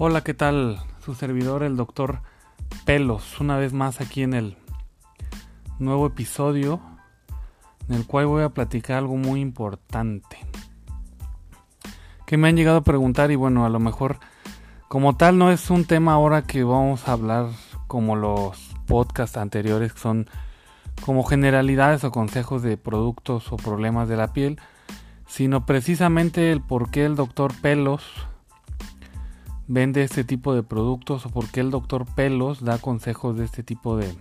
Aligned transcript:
Hola, 0.00 0.22
¿qué 0.22 0.32
tal? 0.32 0.78
Su 1.04 1.16
servidor, 1.16 1.64
el 1.64 1.76
doctor 1.76 2.20
Pelos, 2.84 3.40
una 3.40 3.56
vez 3.56 3.72
más 3.72 4.00
aquí 4.00 4.22
en 4.22 4.32
el 4.32 4.56
nuevo 5.80 6.06
episodio 6.06 6.80
en 7.88 7.96
el 7.96 8.06
cual 8.06 8.26
voy 8.26 8.44
a 8.44 8.50
platicar 8.50 8.98
algo 8.98 9.16
muy 9.16 9.40
importante. 9.40 10.38
Que 12.26 12.36
me 12.36 12.46
han 12.46 12.54
llegado 12.54 12.76
a 12.76 12.84
preguntar 12.84 13.32
y 13.32 13.34
bueno, 13.34 13.66
a 13.66 13.70
lo 13.70 13.80
mejor 13.80 14.20
como 14.86 15.16
tal 15.16 15.36
no 15.36 15.50
es 15.50 15.68
un 15.68 15.84
tema 15.84 16.12
ahora 16.12 16.42
que 16.42 16.62
vamos 16.62 17.08
a 17.08 17.12
hablar 17.14 17.46
como 17.88 18.14
los 18.14 18.70
podcasts 18.86 19.36
anteriores 19.36 19.94
que 19.94 19.98
son 19.98 20.30
como 21.04 21.24
generalidades 21.24 22.04
o 22.04 22.12
consejos 22.12 22.62
de 22.62 22.76
productos 22.76 23.50
o 23.50 23.56
problemas 23.56 24.08
de 24.08 24.16
la 24.16 24.32
piel, 24.32 24.60
sino 25.26 25.66
precisamente 25.66 26.52
el 26.52 26.60
por 26.60 26.88
qué 26.88 27.04
el 27.04 27.16
doctor 27.16 27.52
Pelos 27.60 28.04
vende 29.68 30.02
este 30.02 30.24
tipo 30.24 30.54
de 30.54 30.62
productos 30.62 31.26
o 31.26 31.30
por 31.30 31.48
qué 31.50 31.60
el 31.60 31.70
doctor 31.70 32.06
Pelos 32.14 32.64
da 32.64 32.78
consejos 32.78 33.36
de 33.36 33.44
este 33.44 33.62
tipo 33.62 33.96
de 33.96 34.12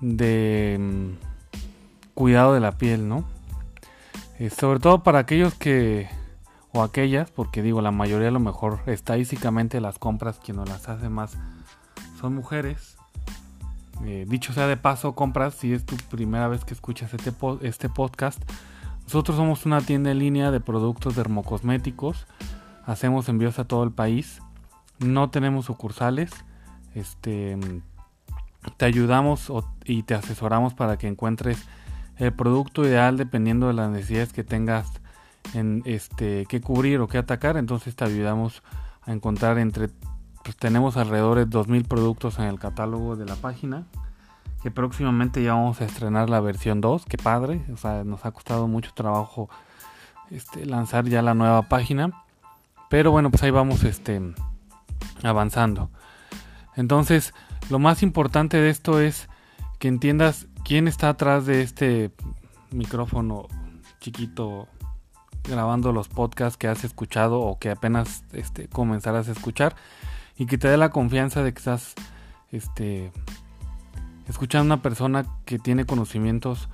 de 0.00 0.76
mm, 0.80 2.14
cuidado 2.14 2.54
de 2.54 2.60
la 2.60 2.72
piel, 2.72 3.08
¿no? 3.08 3.24
Eh, 4.38 4.50
sobre 4.50 4.80
todo 4.80 5.02
para 5.02 5.18
aquellos 5.18 5.54
que 5.54 6.08
o 6.72 6.82
aquellas, 6.82 7.30
porque 7.30 7.62
digo 7.62 7.82
la 7.82 7.90
mayoría 7.90 8.28
a 8.28 8.32
lo 8.32 8.40
mejor 8.40 8.80
estadísticamente 8.86 9.80
las 9.80 9.98
compras 9.98 10.38
quien 10.38 10.56
nos 10.56 10.68
las 10.68 10.88
hace 10.88 11.08
más 11.08 11.36
son 12.20 12.34
mujeres. 12.34 12.96
Eh, 14.04 14.26
dicho 14.28 14.52
sea 14.52 14.68
de 14.68 14.76
paso, 14.76 15.14
compras 15.14 15.54
si 15.54 15.72
es 15.72 15.84
tu 15.84 15.96
primera 15.96 16.46
vez 16.48 16.64
que 16.64 16.72
escuchas 16.72 17.12
este, 17.12 17.32
este 17.62 17.88
podcast. 17.88 18.40
Nosotros 19.04 19.36
somos 19.36 19.66
una 19.66 19.80
tienda 19.80 20.12
en 20.12 20.18
línea 20.20 20.50
de 20.50 20.60
productos 20.60 21.16
dermocosméticos 21.16 22.26
hacemos 22.88 23.28
envíos 23.28 23.58
a 23.58 23.64
todo 23.64 23.84
el 23.84 23.92
país. 23.92 24.40
No 24.98 25.30
tenemos 25.30 25.66
sucursales. 25.66 26.30
Este 26.94 27.56
te 28.76 28.86
ayudamos 28.86 29.52
y 29.84 30.02
te 30.02 30.14
asesoramos 30.14 30.74
para 30.74 30.96
que 30.98 31.06
encuentres 31.06 31.64
el 32.16 32.32
producto 32.32 32.84
ideal 32.84 33.16
dependiendo 33.16 33.68
de 33.68 33.74
las 33.74 33.90
necesidades 33.90 34.32
que 34.32 34.42
tengas 34.42 34.90
en 35.54 35.82
este 35.84 36.46
que 36.46 36.60
cubrir 36.60 37.00
o 37.00 37.08
que 37.08 37.18
atacar. 37.18 37.56
Entonces 37.56 37.94
te 37.94 38.04
ayudamos 38.04 38.62
a 39.02 39.12
encontrar 39.12 39.58
entre 39.58 39.88
pues, 40.42 40.56
tenemos 40.56 40.96
alrededor 40.96 41.38
de 41.38 41.46
2000 41.46 41.84
productos 41.84 42.38
en 42.38 42.46
el 42.46 42.58
catálogo 42.58 43.16
de 43.16 43.26
la 43.26 43.36
página 43.36 43.86
que 44.62 44.70
próximamente 44.70 45.42
ya 45.42 45.54
vamos 45.54 45.80
a 45.80 45.84
estrenar 45.84 46.28
la 46.28 46.40
versión 46.40 46.80
2, 46.80 47.04
que 47.04 47.16
padre, 47.16 47.64
o 47.72 47.76
sea, 47.76 48.02
nos 48.02 48.26
ha 48.26 48.32
costado 48.32 48.66
mucho 48.66 48.90
trabajo 48.92 49.48
este, 50.30 50.66
lanzar 50.66 51.04
ya 51.04 51.22
la 51.22 51.34
nueva 51.34 51.62
página. 51.62 52.24
Pero 52.88 53.10
bueno, 53.10 53.30
pues 53.30 53.42
ahí 53.42 53.50
vamos 53.50 53.84
este, 53.84 54.20
avanzando. 55.22 55.90
Entonces, 56.76 57.34
lo 57.70 57.78
más 57.78 58.02
importante 58.02 58.56
de 58.56 58.70
esto 58.70 59.00
es 59.00 59.28
que 59.78 59.88
entiendas 59.88 60.46
quién 60.64 60.88
está 60.88 61.10
atrás 61.10 61.46
de 61.46 61.62
este 61.62 62.12
micrófono 62.70 63.48
chiquito 64.00 64.68
grabando 65.44 65.92
los 65.92 66.08
podcasts 66.08 66.56
que 66.56 66.68
has 66.68 66.84
escuchado 66.84 67.40
o 67.40 67.58
que 67.58 67.70
apenas 67.70 68.24
este, 68.32 68.68
comenzarás 68.68 69.28
a 69.28 69.32
escuchar 69.32 69.76
y 70.36 70.46
que 70.46 70.58
te 70.58 70.68
dé 70.68 70.76
la 70.76 70.90
confianza 70.90 71.42
de 71.42 71.52
que 71.52 71.58
estás 71.58 71.94
este, 72.52 73.12
escuchando 74.28 74.72
a 74.72 74.76
una 74.76 74.82
persona 74.82 75.26
que 75.44 75.58
tiene 75.58 75.86
conocimientos 75.86 76.68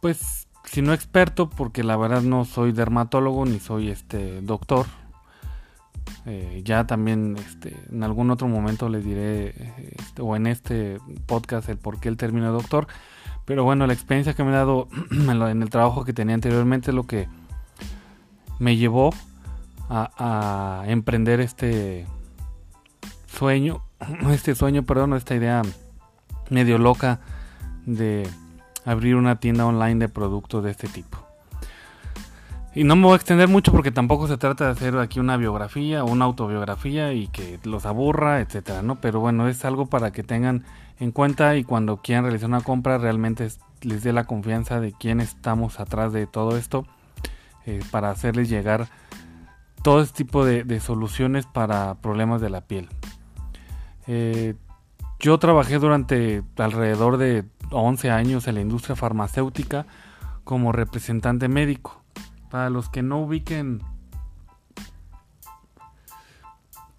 pues 0.00 0.48
si 0.64 0.82
no 0.82 0.92
experto 0.92 1.50
porque 1.50 1.84
la 1.84 1.96
verdad 1.96 2.22
no 2.22 2.44
soy 2.44 2.72
dermatólogo 2.72 3.44
ni 3.44 3.60
soy 3.60 3.90
este 3.90 4.40
doctor 4.40 4.86
eh, 6.26 6.62
ya 6.64 6.86
también 6.86 7.36
este, 7.36 7.76
en 7.90 8.02
algún 8.02 8.30
otro 8.30 8.48
momento 8.48 8.88
les 8.88 9.04
diré, 9.04 9.54
este, 9.98 10.22
o 10.22 10.36
en 10.36 10.46
este 10.46 10.98
podcast, 11.26 11.68
el 11.68 11.78
por 11.78 12.00
qué 12.00 12.08
el 12.08 12.16
término 12.16 12.52
doctor. 12.52 12.86
Pero 13.44 13.64
bueno, 13.64 13.86
la 13.86 13.92
experiencia 13.92 14.34
que 14.34 14.42
me 14.42 14.50
he 14.50 14.54
dado 14.54 14.88
en 15.10 15.62
el 15.62 15.70
trabajo 15.70 16.04
que 16.04 16.12
tenía 16.12 16.34
anteriormente 16.34 16.90
es 16.90 16.94
lo 16.94 17.06
que 17.06 17.28
me 18.58 18.76
llevó 18.76 19.12
a, 19.88 20.82
a 20.82 20.90
emprender 20.90 21.40
este 21.40 22.06
sueño, 23.26 23.82
este 24.30 24.54
sueño, 24.54 24.84
perdón, 24.84 25.12
esta 25.14 25.34
idea 25.34 25.62
medio 26.50 26.78
loca 26.78 27.20
de 27.86 28.28
abrir 28.84 29.16
una 29.16 29.36
tienda 29.40 29.66
online 29.66 29.96
de 29.96 30.08
productos 30.08 30.64
de 30.64 30.70
este 30.70 30.88
tipo. 30.88 31.23
Y 32.76 32.82
no 32.82 32.96
me 32.96 33.04
voy 33.04 33.12
a 33.12 33.16
extender 33.16 33.48
mucho 33.48 33.70
porque 33.70 33.92
tampoco 33.92 34.26
se 34.26 34.36
trata 34.36 34.64
de 34.64 34.70
hacer 34.72 34.98
aquí 34.98 35.20
una 35.20 35.36
biografía 35.36 36.02
o 36.02 36.10
una 36.10 36.24
autobiografía 36.24 37.12
y 37.12 37.28
que 37.28 37.60
los 37.62 37.86
aburra, 37.86 38.40
etcétera, 38.40 38.82
¿no? 38.82 38.96
Pero 38.96 39.20
bueno, 39.20 39.46
es 39.48 39.64
algo 39.64 39.86
para 39.86 40.10
que 40.10 40.24
tengan 40.24 40.64
en 40.98 41.12
cuenta 41.12 41.56
y 41.56 41.62
cuando 41.62 41.98
quieran 41.98 42.24
realizar 42.24 42.48
una 42.48 42.62
compra 42.62 42.98
realmente 42.98 43.48
les 43.82 44.02
dé 44.02 44.12
la 44.12 44.24
confianza 44.24 44.80
de 44.80 44.92
quién 44.92 45.20
estamos 45.20 45.78
atrás 45.78 46.12
de 46.12 46.26
todo 46.26 46.56
esto 46.56 46.84
eh, 47.66 47.80
para 47.92 48.10
hacerles 48.10 48.48
llegar 48.48 48.88
todo 49.82 50.00
este 50.02 50.24
tipo 50.24 50.44
de, 50.44 50.80
soluciones 50.80 51.46
para 51.46 51.94
problemas 51.96 52.40
de 52.40 52.50
la 52.50 52.62
piel. 52.62 52.88
Eh, 54.06 54.54
yo 55.20 55.38
trabajé 55.38 55.78
durante 55.78 56.42
alrededor 56.56 57.18
de 57.18 57.44
11 57.70 58.10
años 58.10 58.48
en 58.48 58.56
la 58.56 58.60
industria 58.62 58.96
farmacéutica 58.96 59.86
como 60.42 60.72
representante 60.72 61.48
médico. 61.48 62.03
Para 62.54 62.70
los 62.70 62.88
que 62.88 63.02
no 63.02 63.18
ubiquen 63.18 63.82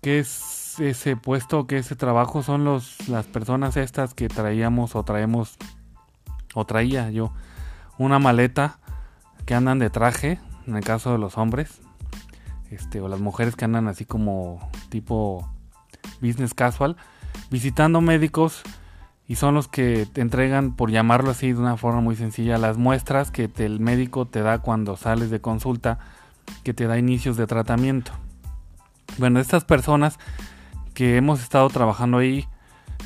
qué 0.01 0.19
es 0.19 0.77
ese 0.81 1.16
puesto, 1.16 1.66
qué 1.66 1.77
es 1.77 1.85
ese 1.85 1.95
trabajo, 1.95 2.43
son 2.43 2.66
los, 2.66 3.07
las 3.07 3.25
personas 3.25 3.77
estas 3.77 4.13
que 4.13 4.27
traíamos 4.27 4.97
o 4.97 5.03
traemos, 5.03 5.55
o 6.55 6.66
traía 6.66 7.09
yo, 7.09 7.31
una 7.97 8.19
maleta 8.19 8.79
que 9.45 9.55
andan 9.55 9.79
de 9.79 9.89
traje, 9.89 10.41
en 10.67 10.75
el 10.75 10.83
caso 10.83 11.13
de 11.13 11.19
los 11.19 11.38
hombres, 11.38 11.79
este, 12.69 12.99
o 12.99 13.07
las 13.07 13.22
mujeres 13.22 13.55
que 13.55 13.63
andan 13.63 13.87
así 13.87 14.03
como 14.03 14.59
tipo 14.89 15.49
business 16.19 16.53
casual, 16.53 16.97
visitando 17.49 18.01
médicos 18.01 18.61
y 19.27 19.35
son 19.35 19.55
los 19.55 19.67
que 19.67 20.07
te 20.11 20.21
entregan, 20.21 20.75
por 20.75 20.91
llamarlo 20.91 21.31
así 21.31 21.51
de 21.51 21.59
una 21.59 21.77
forma 21.77 22.01
muy 22.01 22.15
sencilla, 22.15 22.57
las 22.57 22.77
muestras 22.77 23.31
que 23.31 23.49
el 23.57 23.79
médico 23.79 24.25
te 24.27 24.41
da 24.41 24.59
cuando 24.59 24.97
sales 24.97 25.29
de 25.29 25.41
consulta, 25.41 25.99
que 26.63 26.73
te 26.73 26.85
da 26.85 26.99
inicios 26.99 27.37
de 27.37 27.47
tratamiento. 27.47 28.11
Bueno, 29.17 29.39
estas 29.39 29.65
personas 29.65 30.19
que 30.93 31.17
hemos 31.17 31.41
estado 31.41 31.69
trabajando 31.69 32.19
ahí, 32.19 32.47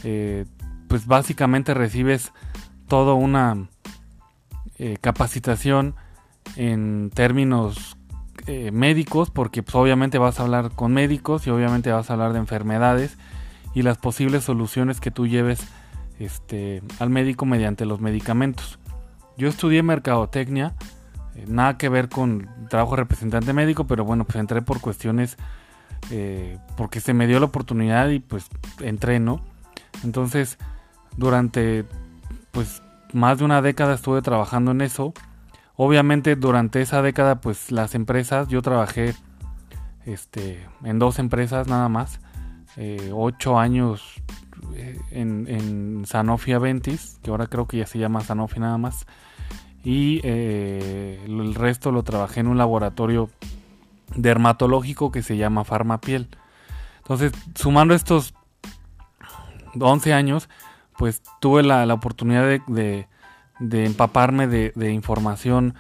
eh, 0.03 0.45
pues 0.87 1.05
básicamente 1.07 1.73
recibes 1.73 2.33
toda 2.87 3.13
una 3.13 3.69
eh, 4.77 4.97
capacitación 4.99 5.95
en 6.55 7.11
términos 7.13 7.97
eh, 8.47 8.71
médicos, 8.71 9.29
porque 9.29 9.63
pues, 9.63 9.75
obviamente 9.75 10.17
vas 10.17 10.39
a 10.39 10.43
hablar 10.43 10.71
con 10.71 10.93
médicos 10.93 11.47
y 11.47 11.49
obviamente 11.49 11.91
vas 11.91 12.09
a 12.09 12.13
hablar 12.13 12.33
de 12.33 12.39
enfermedades 12.39 13.17
y 13.73 13.83
las 13.83 13.97
posibles 13.97 14.43
soluciones 14.43 14.99
que 14.99 15.11
tú 15.11 15.27
lleves 15.27 15.67
este, 16.19 16.81
al 16.99 17.09
médico 17.09 17.45
mediante 17.45 17.85
los 17.85 18.01
medicamentos. 18.01 18.79
Yo 19.37 19.47
estudié 19.47 19.81
mercadotecnia, 19.83 20.75
eh, 21.35 21.45
nada 21.47 21.77
que 21.77 21.89
ver 21.89 22.09
con 22.09 22.49
trabajo 22.69 22.91
de 22.91 23.03
representante 23.03 23.53
médico, 23.53 23.87
pero 23.87 24.03
bueno, 24.03 24.25
pues 24.25 24.35
entré 24.35 24.61
por 24.61 24.81
cuestiones, 24.81 25.37
eh, 26.11 26.57
porque 26.75 26.99
se 26.99 27.13
me 27.13 27.25
dio 27.25 27.39
la 27.39 27.45
oportunidad 27.45 28.09
y 28.09 28.19
pues 28.19 28.47
entré, 28.81 29.19
¿no? 29.19 29.41
Entonces, 30.03 30.57
durante 31.17 31.85
pues 32.51 32.81
más 33.13 33.39
de 33.39 33.45
una 33.45 33.61
década 33.61 33.95
estuve 33.95 34.21
trabajando 34.21 34.71
en 34.71 34.81
eso. 34.81 35.13
Obviamente 35.75 36.35
durante 36.35 36.81
esa 36.81 37.01
década 37.01 37.39
pues 37.39 37.71
las 37.71 37.95
empresas, 37.95 38.47
yo 38.49 38.61
trabajé 38.61 39.15
este, 40.05 40.65
en 40.83 40.99
dos 40.99 41.19
empresas 41.19 41.67
nada 41.67 41.87
más, 41.89 42.19
eh, 42.75 43.11
ocho 43.13 43.57
años 43.57 44.21
en, 45.11 45.47
en, 45.47 46.05
Sanofi 46.05 46.53
Aventis, 46.53 47.19
que 47.23 47.31
ahora 47.31 47.47
creo 47.47 47.67
que 47.67 47.77
ya 47.77 47.85
se 47.85 47.99
llama 47.99 48.21
Sanofi 48.21 48.59
nada 48.59 48.77
más. 48.77 49.05
Y 49.83 50.19
eh, 50.23 51.21
el 51.25 51.55
resto 51.55 51.91
lo 51.91 52.03
trabajé 52.03 52.41
en 52.41 52.47
un 52.47 52.57
laboratorio 52.57 53.29
dermatológico 54.15 55.11
que 55.11 55.23
se 55.23 55.37
llama 55.37 55.63
Farmapiel. 55.63 56.27
Entonces, 56.97 57.31
sumando 57.55 57.93
estos 57.93 58.33
11 59.79 60.13
años, 60.13 60.49
pues 60.97 61.21
tuve 61.39 61.63
la, 61.63 61.91
oportunidad 61.93 62.59
de, 62.67 63.07
empaparme 63.59 64.47
de, 64.47 64.91
información 64.91 65.75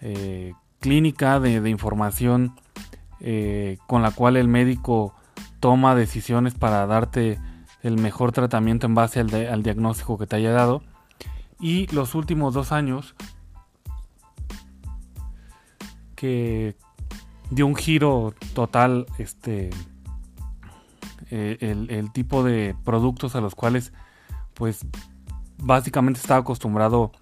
eh, 0.00 0.52
clínica, 0.80 1.40
de, 1.40 1.70
información 1.70 2.54
eh, 3.20 3.78
con 3.86 4.02
la 4.02 4.10
cual 4.10 4.36
el 4.36 4.46
médico 4.46 5.14
toma 5.60 5.94
decisiones 5.94 6.54
para 6.54 6.86
darte 6.86 7.40
el 7.82 7.96
mejor 7.96 8.32
tratamiento 8.32 8.86
en 8.86 8.94
base 8.94 9.20
al, 9.20 9.62
diagnóstico 9.62 10.18
que 10.18 10.26
te 10.26 10.36
haya 10.36 10.52
dado. 10.52 10.82
Y 11.60 11.86
los 11.88 12.14
últimos 12.14 12.54
dos 12.54 12.72
años 12.72 13.14
que 16.14 16.76
dio 17.50 17.66
un 17.66 17.76
giro 17.76 18.34
total 18.54 19.06
este 19.18 19.70
eh, 21.30 21.58
el, 21.60 22.12
tipo 22.12 22.42
de 22.42 22.74
productos 22.84 23.36
a 23.36 23.40
los 23.40 23.54
cuales 23.54 23.92
pues 24.54 24.84
básicamente 25.58 26.20
estaba 26.20 26.40
acostumbrado 26.40 27.12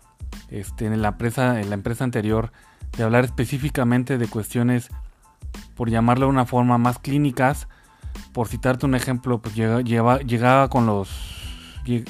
este, 0.49 0.87
en 0.87 1.03
la 1.03 1.09
empresa 1.09 1.61
en 1.61 1.69
la 1.69 1.75
empresa 1.75 2.05
anterior 2.05 2.53
de 2.97 3.05
hablar 3.05 3.25
específicamente 3.25 4.17
de 4.17 4.29
cuestiones 4.29 4.89
por 5.75 5.91
llamarlo 5.91 6.27
de 6.27 6.31
una 6.31 6.47
forma 6.47 6.79
más 6.79 6.99
clínicas 6.99 7.69
por 8.37 8.49
citarte 8.49 8.85
un 8.85 8.95
ejemplo 8.95 9.39
pues 9.39 9.55
llegaba 9.55 10.69
con 10.69 10.85
los 10.85 11.09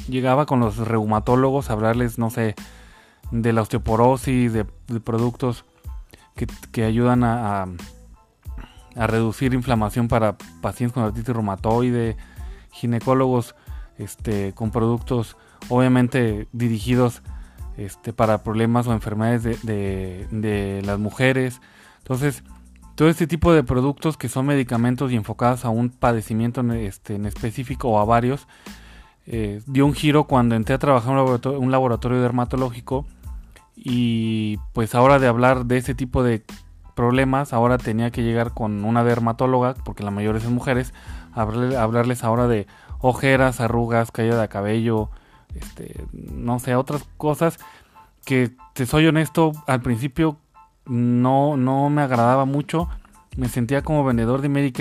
llegaba 0.08 0.44
con 0.44 0.58
los 0.58 0.76
reumatólogos 0.76 1.70
a 1.70 1.74
hablarles 1.74 2.18
no 2.18 2.30
sé 2.30 2.56
de 3.30 3.52
la 3.52 3.62
osteoporosis 3.62 4.52
de, 4.52 4.64
productos 5.04 5.64
que, 6.72 6.84
ayudan 6.84 7.22
a 7.22 7.66
a 8.96 9.06
reducir 9.06 9.54
inflamación 9.54 10.08
para 10.08 10.36
pacientes 10.60 10.94
con 10.94 11.04
artritis 11.04 11.34
reumatoide, 11.34 12.16
ginecólogos 12.72 13.54
este, 13.98 14.52
con 14.54 14.70
productos 14.70 15.36
obviamente 15.68 16.48
dirigidos 16.52 17.22
este, 17.76 18.12
para 18.12 18.42
problemas 18.42 18.86
o 18.86 18.92
enfermedades 18.92 19.42
de, 19.64 20.82
las 20.84 20.98
mujeres. 20.98 21.60
Entonces, 21.98 22.42
todo 22.96 23.08
este 23.08 23.26
tipo 23.26 23.52
de 23.52 23.62
productos 23.62 24.16
que 24.16 24.28
son 24.28 24.46
medicamentos 24.46 25.12
y 25.12 25.16
enfocados 25.16 25.64
a 25.64 25.68
un 25.68 25.90
padecimiento 25.90 26.62
en, 26.62 26.72
este, 26.72 27.14
en 27.14 27.26
específico 27.26 27.90
o 27.90 28.00
a 28.00 28.04
varios, 28.04 28.48
eh, 29.26 29.60
dio 29.66 29.84
un 29.86 29.92
giro 29.92 30.24
cuando 30.24 30.54
entré 30.54 30.74
a 30.74 30.78
trabajar 30.78 31.12
en 31.12 31.18
un 31.58 31.70
laboratorio, 31.70 32.20
dermatológico 32.20 33.06
y 33.76 34.56
pues 34.72 34.94
ahora 34.94 35.18
de 35.18 35.26
hablar 35.26 35.66
de 35.66 35.76
ese 35.76 35.94
tipo 35.94 36.22
de 36.22 36.42
problemas, 36.94 37.52
ahora 37.52 37.76
tenía 37.76 38.10
que 38.10 38.22
llegar 38.22 38.54
con 38.54 38.84
una 38.84 39.04
dermatóloga, 39.04 39.74
porque 39.84 40.02
la 40.02 40.10
mayoría 40.10 40.40
son 40.40 40.54
mujeres, 40.54 40.94
a 41.34 41.42
hablarles 41.42 42.24
ahora 42.24 42.48
de 42.48 42.66
ojeras, 43.00 43.60
arrugas, 43.60 44.10
caída 44.10 44.40
de 44.40 44.48
cabello, 44.48 45.10
este, 45.54 46.02
no 46.12 46.58
sé, 46.58 46.74
otras 46.74 47.04
cosas 47.18 47.58
que, 48.24 48.52
te 48.72 48.86
soy 48.86 49.06
honesto, 49.06 49.52
al 49.66 49.82
principio 49.82 50.38
no, 50.86 51.56
no 51.56 51.90
me 51.90 52.02
agradaba 52.02 52.44
mucho, 52.44 52.88
me 53.36 53.48
sentía 53.48 53.82
como 53.82 54.04
vendedor 54.04 54.40
de 54.40 54.48
Mary 54.48 54.72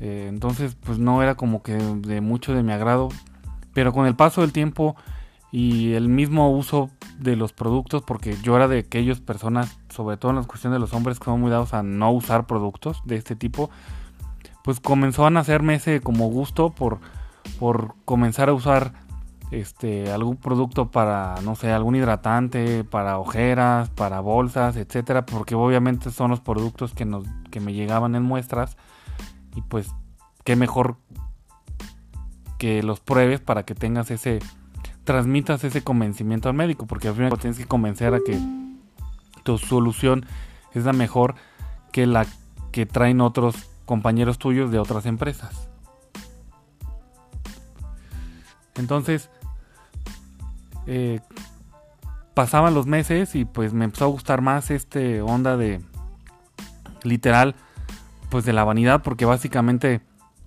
eh, 0.00 0.26
entonces 0.28 0.76
pues 0.82 0.98
no 0.98 1.22
era 1.22 1.34
como 1.34 1.62
que 1.62 1.74
de 1.74 2.20
mucho 2.20 2.54
de 2.54 2.62
mi 2.62 2.72
agrado, 2.72 3.10
pero 3.74 3.92
con 3.92 4.06
el 4.06 4.16
paso 4.16 4.40
del 4.40 4.52
tiempo 4.52 4.96
y 5.52 5.92
el 5.92 6.08
mismo 6.08 6.50
uso 6.50 6.90
de 7.18 7.36
los 7.36 7.52
productos, 7.52 8.02
porque 8.02 8.36
yo 8.42 8.56
era 8.56 8.68
de 8.68 8.78
aquellas 8.78 9.20
personas, 9.20 9.78
sobre 9.90 10.16
todo 10.16 10.30
en 10.30 10.36
la 10.38 10.44
cuestión 10.44 10.72
de 10.72 10.78
los 10.78 10.94
hombres, 10.94 11.18
que 11.18 11.26
son 11.26 11.40
muy 11.40 11.50
dados 11.50 11.74
a 11.74 11.82
no 11.82 12.10
usar 12.12 12.46
productos 12.46 13.02
de 13.04 13.16
este 13.16 13.36
tipo, 13.36 13.70
pues 14.64 14.80
comenzó 14.80 15.26
a 15.26 15.30
nacerme 15.30 15.74
ese 15.74 16.00
como 16.00 16.28
gusto 16.28 16.70
por, 16.70 17.00
por 17.58 17.94
comenzar 18.04 18.48
a 18.48 18.54
usar 18.54 18.92
este 19.50 20.12
algún 20.12 20.36
producto 20.36 20.90
para 20.90 21.34
no 21.42 21.56
sé 21.56 21.72
algún 21.72 21.96
hidratante 21.96 22.84
para 22.84 23.18
ojeras 23.18 23.90
para 23.90 24.20
bolsas 24.20 24.76
etcétera 24.76 25.26
porque 25.26 25.56
obviamente 25.56 26.12
son 26.12 26.30
los 26.30 26.40
productos 26.40 26.94
que 26.94 27.04
nos 27.04 27.24
que 27.50 27.58
me 27.58 27.72
llegaban 27.72 28.14
en 28.14 28.22
muestras 28.22 28.76
y 29.56 29.62
pues 29.62 29.90
qué 30.44 30.54
mejor 30.54 30.98
que 32.58 32.82
los 32.82 33.00
pruebes 33.00 33.40
para 33.40 33.64
que 33.64 33.74
tengas 33.74 34.10
ese 34.10 34.38
transmitas 35.04 35.64
ese 35.64 35.82
convencimiento 35.82 36.48
al 36.48 36.54
médico, 36.54 36.86
porque 36.86 37.08
al 37.08 37.14
final 37.14 37.36
tienes 37.38 37.58
que 37.58 37.66
convencer 37.66 38.14
a 38.14 38.20
que 38.20 38.38
tu 39.42 39.58
solución 39.58 40.26
es 40.72 40.84
la 40.84 40.92
mejor 40.92 41.34
que 41.90 42.06
la 42.06 42.26
que 42.70 42.86
traen 42.86 43.20
otros 43.20 43.56
compañeros 43.86 44.38
tuyos 44.38 44.70
de 44.70 44.78
otras 44.78 45.06
empresas. 45.06 45.68
Entonces, 48.76 49.30
eh, 50.92 51.20
pasaban 52.34 52.74
los 52.74 52.86
meses 52.86 53.36
y 53.36 53.44
pues 53.44 53.72
me 53.72 53.84
empezó 53.84 54.06
a 54.06 54.08
gustar 54.08 54.40
más 54.40 54.72
este 54.72 55.22
onda 55.22 55.56
de 55.56 55.80
literal, 57.04 57.54
pues 58.28 58.44
de 58.44 58.52
la 58.52 58.64
vanidad, 58.64 59.00
porque 59.00 59.24
básicamente 59.24 60.00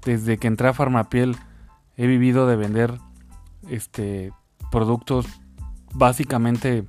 desde 0.03 0.37
que 0.37 0.47
entré 0.47 0.67
a 0.67 0.73
Farmapiel 0.73 1.37
he 1.95 2.07
vivido 2.07 2.45
de 2.45 2.57
vender 2.57 2.99
este 3.69 4.33
productos 4.69 5.27
básicamente 5.93 6.83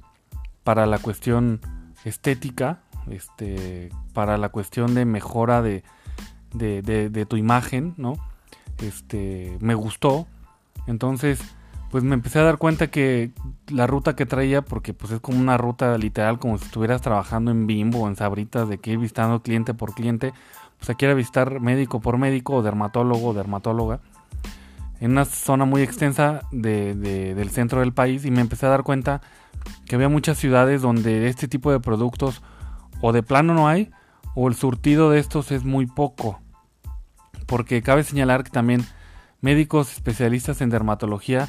para 0.65 0.85
la 0.87 0.99
cuestión 0.99 1.61
estética, 2.05 2.81
este, 3.09 3.91
para 4.15 4.37
la 4.37 4.49
cuestión 4.49 4.97
de 4.97 5.05
mejora 5.05 5.63
de, 5.63 5.85
de, 6.53 7.27
tu 7.27 7.37
imagen, 7.37 7.95
¿no? 7.99 8.15
Este, 8.79 9.57
me 9.61 9.77
gustó. 9.77 10.27
Entonces, 10.89 11.41
pues 11.95 12.03
me 12.03 12.15
empecé 12.15 12.41
a 12.41 12.43
dar 12.43 12.59
cuenta 12.59 12.89
que 12.89 13.31
la 13.69 13.87
ruta 13.87 14.17
que 14.17 14.27
traía, 14.27 14.63
porque 14.63 14.93
pues 14.93 15.13
es 15.13 15.21
como 15.21 15.39
una 15.39 15.57
ruta 15.57 15.97
literal, 15.97 16.41
como 16.41 16.59
si 16.59 16.65
estuvieras 16.65 17.01
trabajando 17.03 17.53
en 17.53 17.69
Bimbo 17.69 18.01
o 18.01 18.09
en 18.09 18.17
Sabritas, 18.17 18.69
de 18.69 18.79
que 18.79 18.91
ir 18.91 18.99
visitando 18.99 19.43
cliente 19.43 19.75
por 19.75 19.95
cliente, 19.95 20.33
pues 20.77 20.91
aquí 20.91 21.05
era 21.05 21.15
visitar 21.15 21.61
médico 21.61 22.01
por 22.01 22.19
médico, 22.19 22.55
o 22.55 22.63
dermatólogo 22.65 23.29
o 23.29 23.33
dermatóloga 23.33 24.01
en 24.99 25.13
una 25.13 25.25
zona 25.25 25.67
muy 25.67 25.83
extensa 25.83 26.41
de, 26.51 26.97
del 26.97 27.51
centro 27.51 27.79
del 27.79 27.93
país 27.93 28.25
y 28.25 28.33
me 28.33 28.41
empecé 28.41 28.67
a 28.67 28.71
dar 28.71 28.83
cuenta 28.83 29.21
que 29.87 29.95
había 29.95 30.09
muchas 30.09 30.37
ciudades 30.37 30.83
donde 30.83 31.29
este 31.29 31.47
tipo 31.47 31.71
de 31.71 31.79
productos 31.79 32.43
o 33.03 33.13
de 33.13 33.23
plano 33.23 33.55
no 33.55 33.69
hay 33.69 33.93
o 34.35 34.49
el 34.49 34.57
surtido 34.57 35.11
de 35.11 35.21
estos 35.21 35.53
es 35.53 35.63
muy 35.63 35.87
poco. 35.87 36.41
Porque 37.47 37.83
cabe 37.83 38.03
señalar 38.03 38.43
que 38.43 38.51
también 38.51 38.85
médicos 39.41 39.93
especialistas 39.93 40.61
en 40.61 40.71
dermatología 40.71 41.49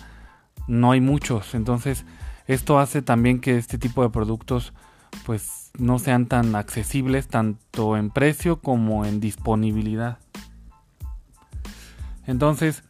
no 0.67 0.91
hay 0.91 1.01
muchos. 1.01 1.55
Entonces 1.55 2.05
esto 2.47 2.79
hace 2.79 3.01
también 3.01 3.39
que 3.41 3.57
este 3.57 3.77
tipo 3.77 4.03
de 4.03 4.09
productos 4.09 4.73
pues 5.25 5.71
no 5.77 5.99
sean 5.99 6.27
tan 6.27 6.55
accesibles 6.55 7.27
tanto 7.27 7.97
en 7.97 8.09
precio 8.09 8.61
como 8.61 9.05
en 9.05 9.19
disponibilidad. 9.19 10.19
Entonces, 12.27 12.83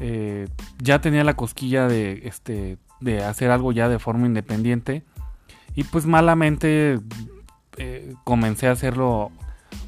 eh, 0.00 0.48
ya 0.78 1.00
tenía 1.00 1.24
la 1.24 1.34
cosquilla 1.34 1.86
de, 1.86 2.22
este, 2.24 2.78
de 3.00 3.24
hacer 3.24 3.50
algo 3.50 3.72
ya 3.72 3.88
de 3.88 3.98
forma 3.98 4.26
independiente. 4.26 5.04
Y 5.74 5.84
pues 5.84 6.06
malamente 6.06 6.98
eh, 7.76 8.14
comencé 8.24 8.68
a 8.68 8.72
hacerlo, 8.72 9.30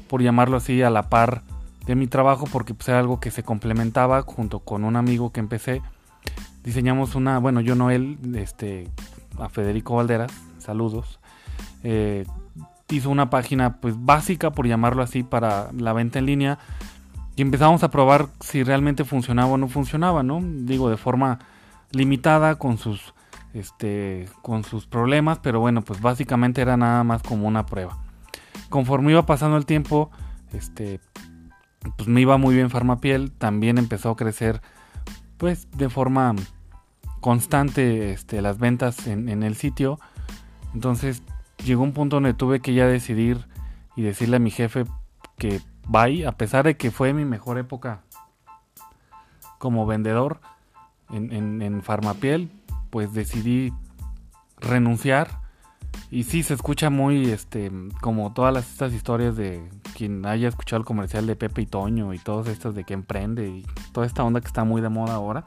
por 0.07 0.21
llamarlo 0.21 0.57
así, 0.57 0.81
a 0.81 0.89
la 0.89 1.09
par 1.09 1.43
de 1.85 1.95
mi 1.95 2.07
trabajo, 2.07 2.47
porque 2.51 2.73
pues 2.73 2.87
era 2.89 2.99
algo 2.99 3.19
que 3.19 3.31
se 3.31 3.43
complementaba 3.43 4.21
junto 4.21 4.59
con 4.59 4.83
un 4.83 4.95
amigo 4.95 5.31
que 5.31 5.39
empecé. 5.39 5.81
Diseñamos 6.63 7.15
una, 7.15 7.39
bueno, 7.39 7.61
yo 7.61 7.75
no 7.75 7.89
él, 7.89 8.17
este, 8.35 8.89
a 9.39 9.49
Federico 9.49 9.95
Valderas, 9.95 10.31
saludos. 10.59 11.19
Eh, 11.83 12.25
hizo 12.89 13.09
una 13.09 13.29
página 13.29 13.77
pues 13.77 13.95
básica, 13.97 14.51
por 14.51 14.67
llamarlo 14.67 15.01
así, 15.01 15.23
para 15.23 15.71
la 15.73 15.93
venta 15.93 16.19
en 16.19 16.25
línea 16.25 16.59
y 17.35 17.41
empezamos 17.41 17.83
a 17.83 17.89
probar 17.89 18.27
si 18.39 18.63
realmente 18.63 19.05
funcionaba 19.05 19.53
o 19.53 19.57
no 19.57 19.67
funcionaba, 19.67 20.23
¿no? 20.23 20.41
Digo, 20.43 20.89
de 20.89 20.97
forma 20.97 21.39
limitada 21.91 22.55
con 22.55 22.77
sus 22.77 23.13
este 23.53 24.29
con 24.41 24.63
sus 24.63 24.85
problemas, 24.85 25.39
pero 25.39 25.59
bueno, 25.59 25.81
pues 25.81 26.01
básicamente 26.01 26.61
era 26.61 26.77
nada 26.77 27.03
más 27.03 27.23
como 27.23 27.47
una 27.47 27.65
prueba. 27.65 27.97
Conforme 28.69 29.11
iba 29.11 29.25
pasando 29.25 29.57
el 29.57 29.65
tiempo, 29.65 30.11
este 30.53 30.99
pues 31.97 32.07
me 32.07 32.21
iba 32.21 32.37
muy 32.37 32.53
bien 32.55 32.69
Farmapiel, 32.69 33.31
también 33.31 33.77
empezó 33.77 34.11
a 34.11 34.15
crecer 34.15 34.61
pues 35.41 35.67
de 35.75 35.89
forma 35.89 36.35
constante 37.19 38.11
este, 38.11 38.43
las 38.43 38.59
ventas 38.59 39.07
en, 39.07 39.41
el 39.41 39.55
sitio. 39.55 39.99
Entonces 40.75 41.23
llegó 41.65 41.81
un 41.81 41.93
punto 41.93 42.17
donde 42.17 42.35
tuve 42.35 42.59
que 42.59 42.75
ya 42.75 42.85
decidir 42.85 43.47
y 43.95 44.03
decirle 44.03 44.35
a 44.35 44.39
mi 44.39 44.51
jefe 44.51 44.85
que 45.39 45.59
bye, 45.87 46.27
a 46.27 46.33
pesar 46.33 46.65
de 46.65 46.77
que 46.77 46.91
fue 46.91 47.11
mi 47.13 47.25
mejor 47.25 47.57
época 47.57 48.03
como 49.57 49.87
vendedor 49.87 50.41
en, 51.09 51.33
en, 51.33 51.63
en 51.63 51.81
Farmapiel, 51.81 52.51
pues 52.91 53.11
decidí 53.11 53.73
renunciar. 54.57 55.40
Y 56.09 56.23
sí, 56.23 56.43
se 56.43 56.53
escucha 56.53 56.89
muy, 56.89 57.31
este, 57.31 57.71
como 58.01 58.33
todas 58.33 58.53
las, 58.53 58.69
estas 58.69 58.93
historias 58.93 59.35
de 59.37 59.67
quien 59.95 60.25
haya 60.25 60.49
escuchado 60.49 60.81
el 60.81 60.85
comercial 60.85 61.25
de 61.25 61.35
Pepe 61.35 61.61
y 61.61 61.65
Toño 61.65 62.13
y 62.13 62.19
todos 62.19 62.47
estos 62.47 62.75
de 62.75 62.83
que 62.83 62.93
emprende 62.93 63.47
y 63.47 63.65
toda 63.93 64.05
esta 64.05 64.23
onda 64.23 64.41
que 64.41 64.47
está 64.47 64.63
muy 64.63 64.81
de 64.81 64.89
moda 64.89 65.13
ahora. 65.13 65.45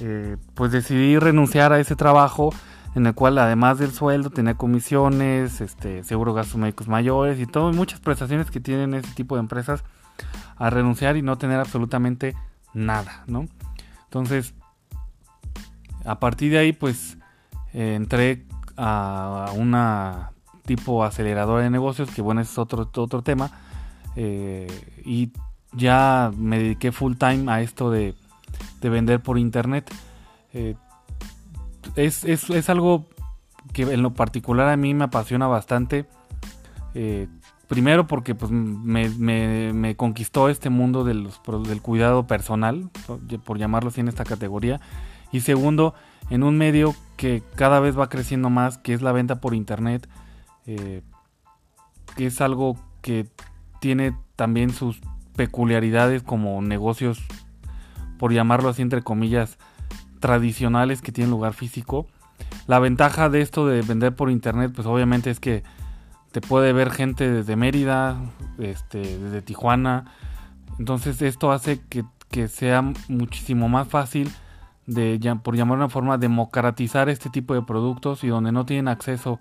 Eh, 0.00 0.36
pues 0.54 0.72
decidí 0.72 1.18
renunciar 1.18 1.72
a 1.72 1.80
ese 1.80 1.96
trabajo 1.96 2.52
en 2.94 3.06
el 3.06 3.14
cual 3.14 3.38
además 3.38 3.78
del 3.78 3.92
sueldo 3.92 4.30
tenía 4.30 4.54
comisiones, 4.54 5.60
este, 5.60 6.04
seguro 6.04 6.32
gastos 6.32 6.56
médicos 6.56 6.88
mayores 6.88 7.40
y 7.40 7.46
todo, 7.46 7.72
muchas 7.72 8.00
prestaciones 8.00 8.50
que 8.50 8.60
tienen 8.60 8.94
este 8.94 9.12
tipo 9.12 9.34
de 9.34 9.40
empresas 9.40 9.82
a 10.56 10.70
renunciar 10.70 11.16
y 11.16 11.22
no 11.22 11.36
tener 11.38 11.58
absolutamente 11.58 12.36
nada, 12.72 13.24
¿no? 13.26 13.46
Entonces, 14.04 14.54
a 16.04 16.20
partir 16.20 16.52
de 16.52 16.58
ahí, 16.58 16.72
pues 16.72 17.18
eh, 17.72 17.94
entré 17.96 18.46
a 18.76 19.52
una 19.56 20.30
tipo 20.64 21.04
aceleradora 21.04 21.62
de 21.62 21.70
negocios, 21.70 22.10
que 22.10 22.22
bueno, 22.22 22.40
es 22.40 22.58
otro, 22.58 22.88
otro 22.96 23.22
tema, 23.22 23.50
eh, 24.16 24.66
y 25.04 25.30
ya 25.72 26.30
me 26.36 26.58
dediqué 26.58 26.92
full 26.92 27.14
time 27.16 27.50
a 27.50 27.60
esto 27.60 27.90
de, 27.90 28.14
vender 28.80 29.20
por 29.20 29.38
internet. 29.38 29.90
Eh, 30.52 30.74
es, 31.96 32.24
es, 32.24 32.68
algo 32.68 33.06
que 33.72 33.82
en 33.82 34.02
lo 34.02 34.12
particular 34.12 34.68
a 34.68 34.76
mí 34.76 34.92
me 34.92 35.04
apasiona 35.04 35.46
bastante. 35.46 36.06
Eh, 36.94 37.28
primero 37.66 38.06
porque 38.06 38.34
pues, 38.34 38.52
me, 38.52 39.94
conquistó 39.96 40.50
este 40.50 40.68
mundo 40.68 41.02
del 41.04 41.30
cuidado 41.82 42.26
personal, 42.26 42.90
por 43.44 43.58
llamarlo 43.58 43.88
así 43.88 44.00
en 44.00 44.08
esta 44.08 44.24
categoría. 44.24 44.80
Y 45.32 45.40
segundo, 45.40 45.94
en 46.30 46.42
un 46.42 46.56
medio 46.56 46.94
que 47.16 47.42
cada 47.54 47.80
vez 47.80 47.98
va 47.98 48.08
creciendo 48.08 48.50
más, 48.50 48.78
que 48.78 48.94
es 48.94 49.02
la 49.02 49.12
venta 49.12 49.40
por 49.40 49.54
internet, 49.54 50.08
que 50.64 51.02
es 52.26 52.40
algo 52.40 52.76
que 53.02 53.26
tiene 53.80 54.16
también 54.36 54.70
sus 54.70 55.00
peculiaridades 55.36 56.22
como 56.22 56.60
negocios, 56.62 57.22
por 58.18 58.32
llamarlo 58.32 58.68
así 58.68 58.82
entre 58.82 59.02
comillas, 59.02 59.58
tradicionales 60.20 61.02
que 61.02 61.12
tienen 61.12 61.30
lugar 61.30 61.52
físico. 61.52 62.06
La 62.66 62.78
ventaja 62.78 63.28
de 63.28 63.42
esto 63.42 63.66
de 63.66 63.82
vender 63.82 64.16
por 64.16 64.30
internet, 64.30 64.72
pues 64.74 64.86
obviamente 64.86 65.30
es 65.30 65.38
que 65.38 65.62
te 66.32 66.40
puede 66.40 66.72
ver 66.72 66.90
gente 66.90 67.30
desde 67.30 67.56
Mérida, 67.56 68.16
este, 68.58 69.18
desde 69.18 69.42
Tijuana. 69.42 70.06
Entonces 70.78 71.20
esto 71.22 71.52
hace 71.52 71.80
que, 71.88 72.04
sea 72.48 72.82
muchísimo 73.06 73.68
más 73.68 73.86
fácil 73.86 74.28
de, 74.86 75.38
por 75.42 75.56
llamar 75.56 75.78
una 75.78 75.88
forma, 75.88 76.18
democratizar 76.18 77.08
este 77.08 77.30
tipo 77.30 77.54
de 77.54 77.62
productos 77.62 78.24
y 78.24 78.28
donde 78.28 78.52
no 78.52 78.66
tienen 78.66 78.88
acceso 78.88 79.40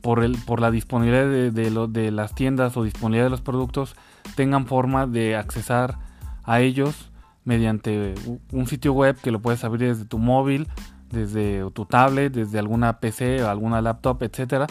por, 0.00 0.24
el, 0.24 0.36
por 0.46 0.60
la 0.60 0.70
disponibilidad 0.70 1.26
de, 1.26 1.50
de, 1.50 2.10
las 2.10 2.34
tiendas 2.34 2.76
o 2.76 2.84
disponibilidad 2.84 3.26
de 3.26 3.30
los 3.30 3.42
productos 3.42 3.94
tengan 4.34 4.66
forma 4.66 5.06
de 5.06 5.36
accesar 5.36 5.98
a 6.44 6.60
ellos 6.60 7.10
mediante 7.44 8.14
un 8.52 8.66
sitio 8.66 8.92
web 8.92 9.16
que 9.20 9.30
lo 9.30 9.40
puedes 9.40 9.64
abrir 9.64 9.88
desde 9.88 10.04
tu 10.04 10.18
móvil, 10.18 10.68
desde 11.10 11.68
tu 11.72 11.84
tablet, 11.84 12.32
desde 12.32 12.58
alguna 12.58 13.00
PC 13.00 13.42
o 13.42 13.48
alguna 13.48 13.80
laptop, 13.80 14.22
etcétera, 14.22 14.66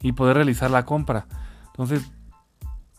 y 0.00 0.12
poder 0.12 0.36
realizar 0.36 0.70
la 0.70 0.84
compra. 0.84 1.26
Entonces, 1.66 2.10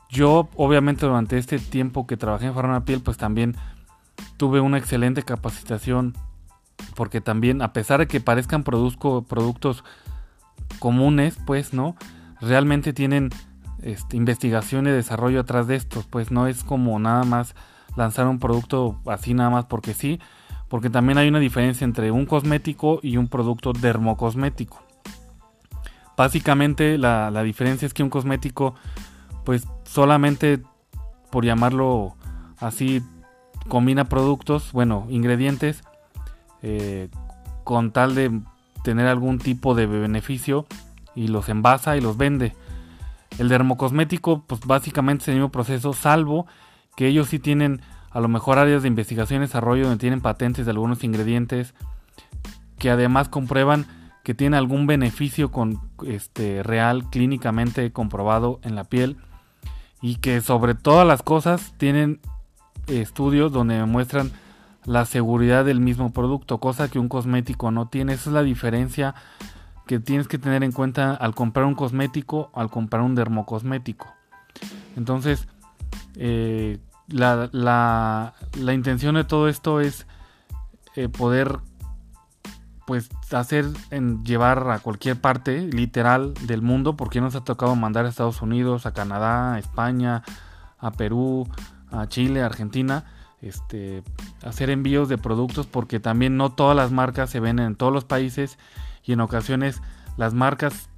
yo 0.09 0.49
obviamente 0.55 1.05
durante 1.05 1.37
este 1.37 1.59
tiempo 1.59 2.07
que 2.07 2.17
trabajé 2.17 2.47
en 2.47 2.53
Farona 2.53 2.85
Piel, 2.85 3.01
pues 3.01 3.17
también 3.17 3.55
tuve 4.38 4.59
una 4.59 4.77
excelente 4.77 5.24
capacitación 5.24 6.15
porque 6.95 7.21
también 7.21 7.62
a 7.62 7.74
pesar 7.74 8.00
de 8.00 8.07
que 8.07 8.19
parezcan 8.19 8.63
produzco 8.63 9.24
productos 9.24 9.83
comunes, 10.79 11.38
pues, 11.45 11.74
¿no? 11.74 11.95
Realmente 12.41 12.93
tienen 12.93 13.29
este, 13.81 14.17
investigación 14.17 14.88
y 14.88 14.91
desarrollo 14.91 15.41
atrás 15.41 15.67
de 15.67 15.75
estos, 15.75 16.05
pues 16.05 16.31
no 16.31 16.47
es 16.47 16.63
como 16.63 16.97
nada 17.00 17.24
más 17.24 17.55
lanzar 17.95 18.27
un 18.27 18.39
producto 18.39 19.00
así 19.05 19.33
nada 19.33 19.50
más 19.50 19.65
porque 19.65 19.93
sí, 19.93 20.19
porque 20.69 20.89
también 20.89 21.17
hay 21.17 21.27
una 21.27 21.39
diferencia 21.39 21.86
entre 21.86 22.12
un 22.12 22.25
cosmético 22.25 23.00
y 23.01 23.17
un 23.17 23.27
producto 23.27 23.74
dermocosmético. 23.74 24.83
Básicamente 26.15 26.97
la, 26.97 27.43
diferencia 27.43 27.86
es 27.86 27.93
que 27.93 28.03
un 28.03 28.09
cosmético, 28.09 28.75
pues 29.45 29.67
solamente 29.83 30.62
por 31.31 31.45
llamarlo 31.45 32.15
así, 32.59 33.03
combina 33.67 34.05
productos, 34.05 34.71
bueno, 34.71 35.05
ingredientes, 35.09 35.83
eh, 36.62 37.09
con 37.63 37.91
tal 37.91 38.15
de 38.15 38.41
tener 38.83 39.07
algún 39.07 39.39
tipo 39.39 39.75
de 39.75 39.86
beneficio 39.86 40.65
y 41.15 41.27
los 41.27 41.50
envasa 41.50 41.97
y 41.97 42.01
los 42.01 42.17
vende. 42.17 42.55
El 43.38 43.50
dermocosmético, 43.50 44.43
pues 44.47 44.62
básicamente 44.62 45.24
es 45.24 45.27
el 45.29 45.36
mismo 45.36 45.51
proceso, 45.51 45.93
salvo 45.93 46.47
que 46.95 47.07
ellos 47.07 47.27
sí 47.27 47.39
tienen 47.39 47.81
a 48.12 48.19
lo 48.19 48.27
mejor 48.27 48.57
áreas 48.57 48.81
de 48.81 48.88
investigación 48.88 49.41
y 49.41 49.45
desarrollo 49.45 49.83
donde 49.83 50.00
tienen 50.00 50.21
patentes 50.21 50.65
de 50.65 50.71
algunos 50.71 51.03
ingredientes 51.03 51.75
que 52.79 52.89
además 52.89 53.29
comprueban 53.29 53.86
que 54.24 54.33
tiene 54.33 54.57
algún 54.57 54.88
beneficio 54.88 55.51
con, 55.51 55.79
este, 56.05 56.63
real 56.63 57.09
clínicamente 57.09 57.91
comprobado 57.91 58.59
en 58.63 58.75
la 58.75 58.83
piel 58.83 59.17
y 60.01 60.15
que 60.15 60.41
sobre 60.41 60.75
todas 60.75 61.07
las 61.07 61.24
cosas 61.24 61.74
tienen 61.77 62.19
estudios 62.88 63.51
donde 63.51 63.84
muestran 63.86 64.32
la 64.86 65.06
seguridad 65.06 65.65
del 65.65 65.82
mismo 65.82 66.12
producto, 66.12 66.60
cosa 66.60 66.89
que 66.89 67.00
un 67.00 67.10
cosmético 67.10 67.72
no 67.72 67.88
tiene. 67.89 68.13
Esa 68.13 68.29
es 68.29 68.34
la 68.34 68.44
diferencia 68.44 69.15
que 69.86 70.00
tienes 70.00 70.27
que 70.27 70.38
tener 70.38 70.63
en 70.63 70.72
cuenta 70.72 71.13
al 71.13 71.36
comprar 71.36 71.65
un 71.65 71.75
cosmético 71.75 72.51
al 72.53 72.70
comprar 72.70 73.01
un 73.01 73.15
dermocosmético. 73.15 74.08
Entonces, 74.96 75.48
eh, 76.15 76.79
la, 77.08 77.50
la, 77.51 78.74
intención 78.74 79.15
de 79.15 79.24
todo 79.24 79.48
esto 79.48 79.79
es 79.79 80.08
eh, 80.96 81.10
poder 81.10 81.60
pues 82.86 83.10
hacer 83.32 83.65
en 83.91 84.24
llevar 84.24 84.70
a 84.72 84.79
cualquier 84.79 85.20
parte 85.20 85.67
literal 85.67 86.34
del 86.46 86.62
mundo 86.62 86.96
porque 86.96 87.20
nos 87.22 87.36
ha 87.36 87.44
tocado 87.44 87.75
mandar 87.75 88.06
a 88.06 88.10
Estados 88.10 88.41
Unidos, 88.41 88.86
a 88.86 88.94
Canadá, 88.94 89.56
a 89.56 89.60
España, 89.60 90.24
a 90.79 90.91
Perú, 90.91 91.48
a 91.91 92.08
Chile, 92.08 92.41
Argentina 92.41 93.06
este, 93.41 94.03
hacer 94.44 94.70
envíos 94.70 95.10
de 95.10 95.17
productos 95.17 95.67
porque 95.67 96.00
también 96.00 96.38
no 96.38 96.51
todas 96.51 96.75
las 96.75 96.91
marcas 96.91 97.29
se 97.29 97.39
venden 97.39 97.67
en 97.67 97.75
todos 97.75 97.94
los 97.94 98.06
países 98.06 98.58
y 99.03 99.13
en 99.13 99.22
ocasiones 99.22 99.82
las 100.17 100.34
marcas 100.34 100.89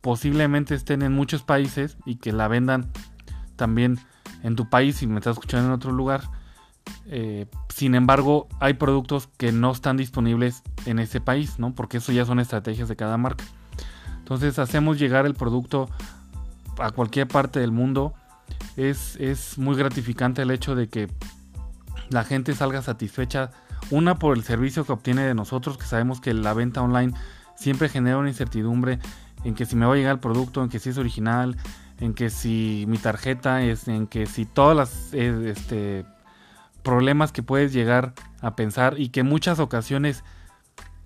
posiblemente 0.00 0.74
estén 0.74 1.02
en 1.02 1.12
muchos 1.12 1.42
países 1.42 1.96
y 2.04 2.16
que 2.16 2.32
la 2.32 2.48
vendan 2.48 2.90
también 3.56 3.98
en 4.42 4.56
tu 4.56 4.68
país 4.68 4.96
si 4.96 5.06
me 5.06 5.18
estás 5.18 5.36
escuchando 5.36 5.68
en 5.68 5.74
otro 5.74 5.92
lugar. 5.92 6.22
Eh, 7.06 7.46
sin 7.68 7.94
embargo, 7.94 8.48
hay 8.58 8.74
productos 8.74 9.28
que 9.36 9.52
no 9.52 9.70
están 9.70 9.96
disponibles 9.96 10.62
en 10.86 10.98
ese 10.98 11.20
país, 11.20 11.58
¿no? 11.58 11.74
Porque 11.74 11.98
eso 11.98 12.10
ya 12.10 12.24
son 12.24 12.40
estrategias 12.40 12.88
de 12.88 12.96
cada 12.96 13.16
marca. 13.16 13.44
Entonces 14.18 14.58
hacemos 14.58 14.98
llegar 14.98 15.26
el 15.26 15.34
producto 15.34 15.88
a 16.78 16.90
cualquier 16.90 17.28
parte 17.28 17.60
del 17.60 17.72
mundo. 17.72 18.14
Es, 18.80 19.16
es 19.16 19.58
muy 19.58 19.76
gratificante 19.76 20.42
el 20.42 20.50
hecho 20.50 20.74
de 20.74 20.88
que 20.88 21.08
la 22.08 22.24
gente 22.24 22.54
salga 22.54 22.80
satisfecha. 22.80 23.50
Una 23.90 24.18
por 24.18 24.36
el 24.36 24.42
servicio 24.44 24.84
que 24.84 24.92
obtiene 24.92 25.22
de 25.22 25.34
nosotros, 25.34 25.76
que 25.76 25.84
sabemos 25.84 26.20
que 26.20 26.32
la 26.32 26.54
venta 26.54 26.80
online 26.80 27.12
siempre 27.56 27.88
genera 27.88 28.16
una 28.16 28.28
incertidumbre 28.28 28.98
en 29.44 29.54
que 29.54 29.66
si 29.66 29.76
me 29.76 29.84
va 29.84 29.94
a 29.94 29.96
llegar 29.96 30.14
el 30.14 30.20
producto, 30.20 30.62
en 30.62 30.70
que 30.70 30.78
si 30.78 30.90
es 30.90 30.98
original, 30.98 31.56
en 31.98 32.14
que 32.14 32.30
si 32.30 32.84
mi 32.88 32.96
tarjeta 32.96 33.62
es, 33.62 33.86
en 33.86 34.06
que 34.06 34.26
si 34.26 34.46
todas 34.46 34.76
las 34.76 35.12
eh, 35.12 35.50
este, 35.50 36.06
problemas 36.82 37.32
que 37.32 37.42
puedes 37.42 37.72
llegar 37.72 38.14
a 38.40 38.56
pensar 38.56 38.98
y 38.98 39.10
que 39.10 39.22
muchas 39.22 39.58
ocasiones 39.58 40.24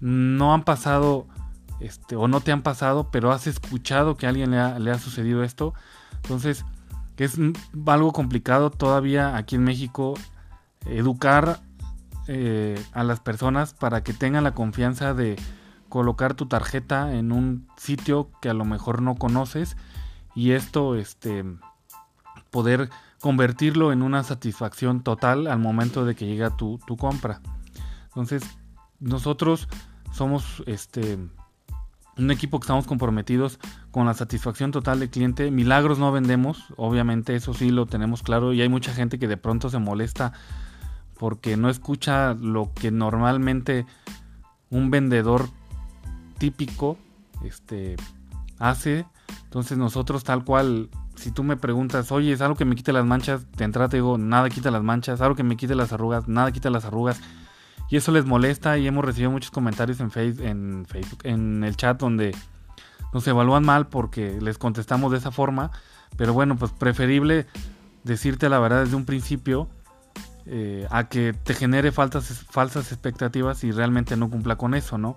no 0.00 0.54
han 0.54 0.62
pasado 0.62 1.26
este, 1.80 2.14
o 2.14 2.28
no 2.28 2.40
te 2.40 2.52
han 2.52 2.62
pasado, 2.62 3.10
pero 3.10 3.32
has 3.32 3.46
escuchado 3.46 4.16
que 4.16 4.26
a 4.26 4.28
alguien 4.28 4.52
le 4.52 4.58
ha, 4.58 4.78
le 4.78 4.92
ha 4.92 4.98
sucedido 4.98 5.42
esto. 5.42 5.74
Entonces, 6.22 6.64
es 7.16 7.38
algo 7.86 8.12
complicado 8.12 8.70
todavía 8.70 9.36
aquí 9.36 9.56
en 9.56 9.64
México 9.64 10.14
educar 10.86 11.60
eh, 12.26 12.82
a 12.92 13.04
las 13.04 13.20
personas 13.20 13.74
para 13.74 14.02
que 14.02 14.12
tengan 14.12 14.44
la 14.44 14.54
confianza 14.54 15.14
de 15.14 15.36
colocar 15.88 16.34
tu 16.34 16.46
tarjeta 16.46 17.14
en 17.14 17.30
un 17.30 17.68
sitio 17.76 18.30
que 18.40 18.48
a 18.48 18.54
lo 18.54 18.64
mejor 18.64 19.00
no 19.02 19.14
conoces 19.14 19.76
y 20.34 20.52
esto 20.52 20.96
este 20.96 21.44
poder 22.50 22.90
convertirlo 23.20 23.92
en 23.92 24.02
una 24.02 24.22
satisfacción 24.22 25.02
total 25.02 25.46
al 25.46 25.58
momento 25.58 26.04
de 26.04 26.14
que 26.14 26.26
llega 26.26 26.56
tu, 26.56 26.78
tu 26.86 26.96
compra. 26.96 27.40
Entonces 28.06 28.42
nosotros 29.00 29.68
somos 30.12 30.62
este 30.66 31.18
un 32.16 32.30
equipo 32.30 32.60
que 32.60 32.64
estamos 32.64 32.86
comprometidos 32.86 33.58
con 33.90 34.06
la 34.06 34.14
satisfacción 34.14 34.70
total 34.70 35.00
del 35.00 35.10
cliente. 35.10 35.50
Milagros 35.50 35.98
no 35.98 36.12
vendemos, 36.12 36.64
obviamente 36.76 37.34
eso 37.34 37.54
sí 37.54 37.70
lo 37.70 37.86
tenemos 37.86 38.22
claro 38.22 38.52
y 38.52 38.62
hay 38.62 38.68
mucha 38.68 38.92
gente 38.92 39.18
que 39.18 39.28
de 39.28 39.36
pronto 39.36 39.70
se 39.70 39.78
molesta 39.78 40.32
porque 41.18 41.56
no 41.56 41.70
escucha 41.70 42.34
lo 42.34 42.72
que 42.74 42.90
normalmente 42.90 43.86
un 44.70 44.90
vendedor 44.90 45.48
típico 46.38 46.98
este, 47.44 47.96
hace. 48.58 49.06
Entonces 49.44 49.78
nosotros 49.78 50.24
tal 50.24 50.44
cual, 50.44 50.90
si 51.14 51.30
tú 51.30 51.44
me 51.44 51.56
preguntas, 51.56 52.10
oye, 52.12 52.32
¿es 52.32 52.40
algo 52.40 52.56
que 52.56 52.64
me 52.64 52.74
quite 52.74 52.92
las 52.92 53.04
manchas? 53.04 53.46
Te 53.56 53.64
entra, 53.64 53.88
te 53.88 53.98
digo, 53.98 54.18
nada 54.18 54.50
quita 54.50 54.70
las 54.70 54.82
manchas. 54.82 55.20
¿Algo 55.20 55.36
que 55.36 55.44
me 55.44 55.56
quite 55.56 55.74
las 55.74 55.92
arrugas? 55.92 56.28
Nada 56.28 56.50
quita 56.52 56.70
las 56.70 56.84
arrugas. 56.84 57.20
Y 57.94 57.96
eso 57.96 58.10
les 58.10 58.24
molesta 58.24 58.76
y 58.76 58.88
hemos 58.88 59.04
recibido 59.04 59.30
muchos 59.30 59.52
comentarios 59.52 60.00
en, 60.00 60.10
Facebook, 60.10 61.20
en 61.22 61.62
el 61.62 61.76
chat 61.76 61.96
donde 61.96 62.34
nos 63.12 63.24
evalúan 63.28 63.64
mal 63.64 63.86
porque 63.86 64.40
les 64.40 64.58
contestamos 64.58 65.12
de 65.12 65.18
esa 65.18 65.30
forma. 65.30 65.70
Pero 66.16 66.32
bueno, 66.32 66.56
pues 66.56 66.72
preferible 66.72 67.46
decirte 68.02 68.48
la 68.48 68.58
verdad 68.58 68.82
desde 68.82 68.96
un 68.96 69.04
principio 69.04 69.68
eh, 70.46 70.88
a 70.90 71.08
que 71.08 71.34
te 71.34 71.54
genere 71.54 71.92
falsas, 71.92 72.90
expectativas 72.90 73.62
y 73.62 73.70
realmente 73.70 74.16
no 74.16 74.28
cumpla 74.28 74.56
con 74.56 74.74
eso, 74.74 74.98
¿no? 74.98 75.16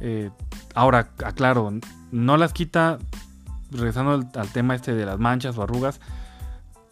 Eh, 0.00 0.30
ahora, 0.74 1.10
aclaro, 1.24 1.72
no 2.10 2.36
las 2.36 2.54
quita, 2.54 2.98
regresando 3.70 4.28
al, 4.34 4.48
tema 4.48 4.74
este 4.74 4.96
de 4.96 5.06
las 5.06 5.20
manchas 5.20 5.56
o 5.56 5.62
arrugas, 5.62 6.00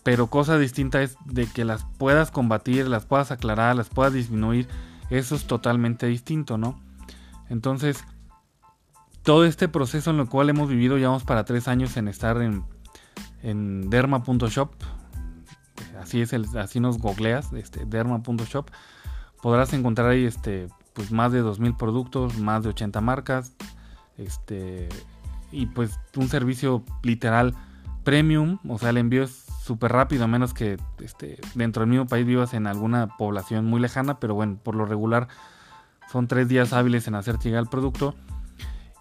pero 0.06 0.28
cosa 0.28 0.56
distinta 0.56 1.02
es 1.02 1.16
de 1.24 1.48
que 1.48 1.64
las 1.64 1.84
puedas 1.98 2.30
combatir, 2.30 2.86
las 2.86 3.04
puedas 3.04 3.32
aclarar, 3.32 3.74
las 3.74 3.88
puedas 3.88 4.12
disminuir. 4.12 4.68
Eso 5.10 5.34
es 5.34 5.48
totalmente 5.48 6.06
distinto, 6.06 6.58
¿no? 6.58 6.80
Entonces, 7.48 8.04
todo 9.24 9.44
este 9.44 9.66
proceso 9.66 10.12
en 10.12 10.20
el 10.20 10.28
cual 10.28 10.48
hemos 10.48 10.68
vivido, 10.68 10.96
llevamos 10.96 11.24
para 11.24 11.44
tres 11.44 11.66
años 11.66 11.96
en 11.96 12.06
estar 12.06 12.40
en, 12.40 12.62
en 13.42 13.90
derma.shop. 13.90 14.70
Así 16.00 16.20
es, 16.20 16.32
el, 16.32 16.46
así 16.56 16.78
nos 16.78 16.98
googleas, 16.98 17.52
este, 17.54 17.84
derma.shop. 17.84 18.70
Podrás 19.42 19.72
encontrar 19.72 20.10
ahí 20.10 20.24
este, 20.24 20.68
pues 20.92 21.10
más 21.10 21.32
de 21.32 21.42
2.000 21.42 21.76
productos, 21.76 22.38
más 22.38 22.62
de 22.62 22.68
80 22.68 23.00
marcas. 23.00 23.56
Este, 24.18 24.88
y 25.50 25.66
pues 25.66 25.98
un 26.14 26.28
servicio 26.28 26.84
literal 27.02 27.56
premium, 28.04 28.60
o 28.68 28.78
sea, 28.78 28.90
el 28.90 28.98
envío 28.98 29.24
es 29.24 29.45
súper 29.66 29.92
rápido, 29.92 30.24
a 30.24 30.28
menos 30.28 30.54
que 30.54 30.78
este, 31.00 31.38
dentro 31.54 31.80
del 31.80 31.90
mismo 31.90 32.06
país 32.06 32.24
vivas 32.24 32.54
en 32.54 32.66
alguna 32.66 33.08
población 33.18 33.66
muy 33.66 33.80
lejana, 33.80 34.20
pero 34.20 34.34
bueno, 34.34 34.58
por 34.62 34.76
lo 34.76 34.86
regular 34.86 35.28
son 36.10 36.28
tres 36.28 36.46
días 36.46 36.72
hábiles 36.72 37.08
en 37.08 37.16
hacer 37.16 37.38
llegar 37.38 37.62
el 37.62 37.68
producto. 37.68 38.14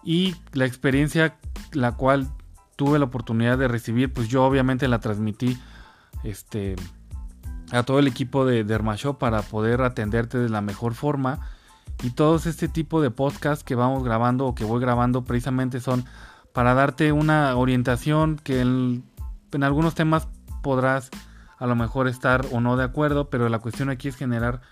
Y 0.02 0.34
la 0.52 0.66
experiencia 0.66 1.36
la 1.72 1.92
cual 1.92 2.28
tuve 2.76 2.98
la 2.98 3.06
oportunidad 3.06 3.58
de 3.58 3.68
recibir, 3.68 4.12
pues 4.12 4.28
yo 4.28 4.44
obviamente 4.44 4.88
la 4.88 5.00
transmití 5.00 5.58
este, 6.24 6.76
a 7.70 7.82
todo 7.82 7.98
el 7.98 8.06
equipo 8.06 8.44
de 8.44 8.64
Dermashop 8.64 9.18
para 9.18 9.42
poder 9.42 9.82
atenderte 9.82 10.38
de 10.38 10.48
la 10.48 10.60
mejor 10.60 10.94
forma. 10.94 11.40
Y 12.02 12.10
todos 12.10 12.46
este 12.46 12.68
tipo 12.68 13.00
de 13.00 13.10
podcasts 13.10 13.64
que 13.64 13.74
vamos 13.74 14.04
grabando 14.04 14.46
o 14.46 14.54
que 14.54 14.64
voy 14.64 14.80
grabando 14.80 15.24
precisamente 15.24 15.80
son 15.80 16.04
para 16.52 16.74
darte 16.74 17.12
una 17.12 17.56
orientación 17.56 18.36
que 18.36 18.60
en, 18.60 19.04
algunos 19.62 19.94
temas 19.94 20.28
podrás 20.66 21.10
a 21.58 21.66
lo 21.68 21.76
mejor 21.76 22.08
estar 22.08 22.44
o 22.50 22.60
no 22.60 22.76
de 22.76 22.82
acuerdo, 22.82 23.30
pero 23.30 23.48
la 23.48 23.60
cuestión 23.60 23.88
aquí 23.88 24.08
es 24.08 24.16
generar 24.16 24.62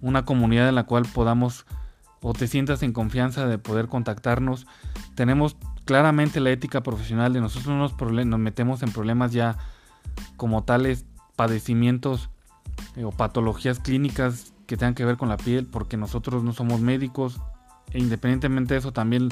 una 0.00 0.24
comunidad 0.24 0.66
en 0.66 0.74
la 0.74 0.84
cual 0.84 1.04
podamos 1.12 1.66
o 2.22 2.32
te 2.32 2.46
sientas 2.46 2.82
en 2.82 2.94
confianza 2.94 3.46
de 3.46 3.58
poder 3.58 3.86
contactarnos. 3.88 4.66
Tenemos 5.14 5.58
claramente 5.84 6.40
la 6.40 6.52
ética 6.52 6.82
profesional 6.82 7.34
de 7.34 7.42
nosotros 7.42 7.68
no 7.68 7.76
nos, 7.76 8.26
nos 8.26 8.40
metemos 8.40 8.82
en 8.82 8.92
problemas 8.92 9.32
ya 9.32 9.58
como 10.38 10.64
tales 10.64 11.04
padecimientos 11.36 12.30
eh, 12.96 13.04
o 13.04 13.10
patologías 13.10 13.78
clínicas 13.78 14.54
que 14.66 14.78
tengan 14.78 14.94
que 14.94 15.04
ver 15.04 15.18
con 15.18 15.28
la 15.28 15.36
piel, 15.36 15.66
porque 15.66 15.98
nosotros 15.98 16.42
no 16.44 16.54
somos 16.54 16.80
médicos 16.80 17.42
e 17.92 17.98
independientemente 17.98 18.72
de 18.72 18.80
eso 18.80 18.92
también 18.92 19.28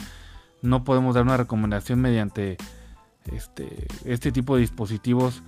no 0.60 0.84
podemos 0.84 1.14
dar 1.14 1.24
una 1.24 1.38
recomendación 1.38 1.98
mediante 2.02 2.58
este, 3.32 3.86
este 4.04 4.32
tipo 4.32 4.54
de 4.54 4.60
dispositivos 4.60 5.42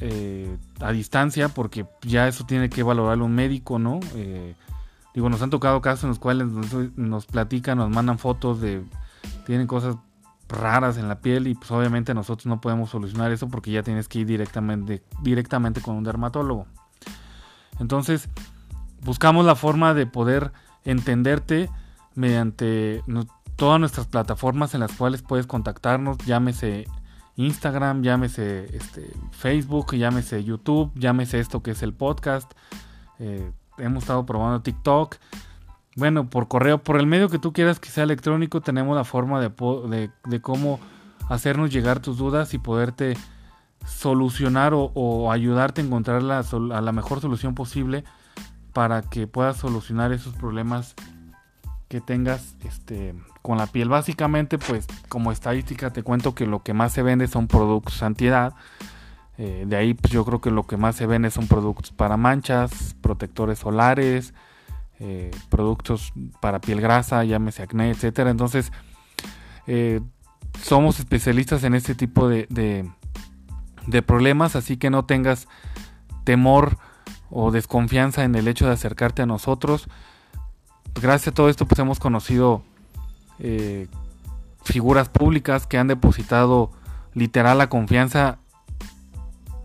eh, 0.00 0.56
a 0.80 0.90
distancia 0.92 1.48
porque 1.48 1.86
ya 2.02 2.26
eso 2.26 2.44
tiene 2.44 2.68
que 2.68 2.82
valorarlo 2.82 3.24
un 3.24 3.34
médico, 3.34 3.78
¿no? 3.78 4.00
Eh, 4.16 4.54
digo, 5.14 5.28
nos 5.28 5.40
han 5.42 5.50
tocado 5.50 5.80
casos 5.80 6.04
en 6.04 6.10
los 6.10 6.18
cuales 6.18 6.48
nos, 6.96 7.26
platican, 7.26 7.78
nos 7.78 7.90
mandan 7.90 8.18
fotos 8.18 8.60
de, 8.60 8.84
tienen 9.46 9.66
cosas 9.66 9.96
raras 10.48 10.98
en 10.98 11.08
la 11.08 11.20
piel 11.20 11.46
y 11.46 11.54
pues 11.54 11.70
obviamente 11.70 12.12
nosotros 12.12 12.46
no 12.46 12.60
podemos 12.60 12.90
solucionar 12.90 13.32
eso 13.32 13.48
porque 13.48 13.70
ya 13.70 13.82
tienes 13.82 14.08
que 14.08 14.20
ir 14.20 14.26
directamente, 14.26 15.02
directamente 15.22 15.80
con 15.80 15.94
un 15.94 16.04
dermatólogo. 16.04 16.66
Entonces, 17.78 18.28
buscamos 19.02 19.44
la 19.46 19.54
forma 19.54 19.94
de 19.94 20.06
poder 20.06 20.52
entenderte 20.84 21.70
mediante 22.14 23.02
todas 23.56 23.80
nuestras 23.80 24.06
plataformas 24.06 24.74
en 24.74 24.80
las 24.80 24.92
cuales 24.92 25.22
puedes 25.22 25.46
contactarnos, 25.46 26.18
llámese 26.18 26.86
Instagram, 27.36 28.02
llámese 28.02 28.76
este, 28.76 29.10
Facebook, 29.32 29.94
llámese 29.94 30.44
YouTube, 30.44 30.92
llámese 30.94 31.40
esto 31.40 31.62
que 31.62 31.72
es 31.72 31.82
el 31.82 31.92
podcast. 31.92 32.52
Eh, 33.18 33.50
hemos 33.78 34.04
estado 34.04 34.24
probando 34.24 34.62
TikTok. 34.62 35.16
Bueno, 35.96 36.28
por 36.28 36.48
correo, 36.48 36.78
por 36.78 36.98
el 36.98 37.06
medio 37.06 37.28
que 37.28 37.38
tú 37.38 37.52
quieras 37.52 37.78
que 37.78 37.88
sea 37.88 38.04
electrónico, 38.04 38.60
tenemos 38.60 38.96
la 38.96 39.04
forma 39.04 39.40
de, 39.40 40.40
cómo 40.40 40.80
hacernos 41.28 41.70
llegar 41.70 42.00
tus 42.00 42.18
dudas 42.18 42.52
y 42.54 42.58
poderte 42.58 43.16
solucionar 43.86 44.72
o, 44.74 45.30
ayudarte 45.30 45.80
a 45.80 45.84
encontrar 45.84 46.22
la, 46.22 46.38
a 46.40 46.80
la 46.80 46.92
mejor 46.92 47.20
solución 47.20 47.54
posible 47.54 48.04
para 48.72 49.02
que 49.02 49.26
puedas 49.26 49.56
solucionar 49.56 50.12
esos 50.12 50.34
problemas 50.34 50.94
que 51.94 52.00
tengas 52.00 52.56
este, 52.64 53.14
con 53.40 53.56
la 53.56 53.68
piel. 53.68 53.88
Básicamente, 53.88 54.58
pues 54.58 54.84
como 55.08 55.30
estadística 55.30 55.92
te 55.92 56.02
cuento 56.02 56.34
que 56.34 56.44
lo 56.44 56.64
que 56.64 56.74
más 56.74 56.92
se 56.92 57.02
vende 57.02 57.28
son 57.28 57.46
productos 57.46 58.02
antiedad. 58.02 58.52
Eh, 59.38 59.62
de 59.64 59.76
ahí 59.76 59.94
pues 59.94 60.12
yo 60.12 60.24
creo 60.24 60.40
que 60.40 60.50
lo 60.50 60.66
que 60.66 60.76
más 60.76 60.96
se 60.96 61.06
vende 61.06 61.30
son 61.30 61.46
productos 61.46 61.92
para 61.92 62.16
manchas, 62.16 62.96
protectores 63.00 63.60
solares, 63.60 64.34
eh, 64.98 65.30
productos 65.50 66.12
para 66.40 66.60
piel 66.60 66.80
grasa, 66.80 67.22
llámese 67.22 67.62
acné, 67.62 67.90
etcétera. 67.90 68.30
Entonces, 68.30 68.72
eh, 69.68 70.00
somos 70.60 70.98
especialistas 70.98 71.62
en 71.62 71.76
este 71.76 71.94
tipo 71.94 72.28
de, 72.28 72.48
de 73.86 74.02
problemas, 74.02 74.56
así 74.56 74.78
que 74.78 74.90
no 74.90 75.04
tengas 75.04 75.46
temor 76.24 76.76
o 77.30 77.52
desconfianza 77.52 78.24
en 78.24 78.34
el 78.34 78.48
hecho 78.48 78.66
de 78.66 78.72
acercarte 78.72 79.22
a 79.22 79.26
nosotros 79.26 79.88
gracias 81.00 81.28
a 81.28 81.34
todo 81.34 81.48
esto 81.48 81.66
pues 81.66 81.78
hemos 81.78 81.98
conocido 81.98 82.62
eh, 83.38 83.88
figuras 84.64 85.08
públicas 85.08 85.66
que 85.66 85.78
han 85.78 85.88
depositado 85.88 86.70
literal 87.14 87.58
la 87.58 87.68
confianza 87.68 88.38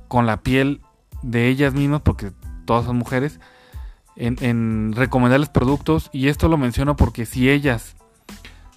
con 0.07 0.25
la 0.25 0.41
piel 0.41 0.81
de 1.21 1.47
ellas 1.47 1.73
mismas, 1.73 2.01
porque 2.01 2.31
todas 2.65 2.85
son 2.85 2.97
mujeres, 2.97 3.39
en, 4.15 4.93
recomendarles 4.93 5.49
productos. 5.49 6.09
Y 6.11 6.27
esto 6.27 6.49
lo 6.49 6.57
menciono 6.57 6.95
porque 6.95 7.25
si 7.25 7.49
ellas, 7.49 7.95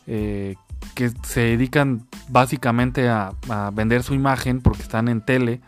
eh, 0.07 0.57
que 0.95 1.11
se 1.23 1.41
dedican 1.41 2.07
básicamente 2.29 3.09
a, 3.09 3.33
vender 3.73 4.03
su 4.03 4.15
imagen, 4.15 4.61
porque 4.61 4.83
están 4.83 5.09
en 5.09 5.21
tele, 5.21 5.61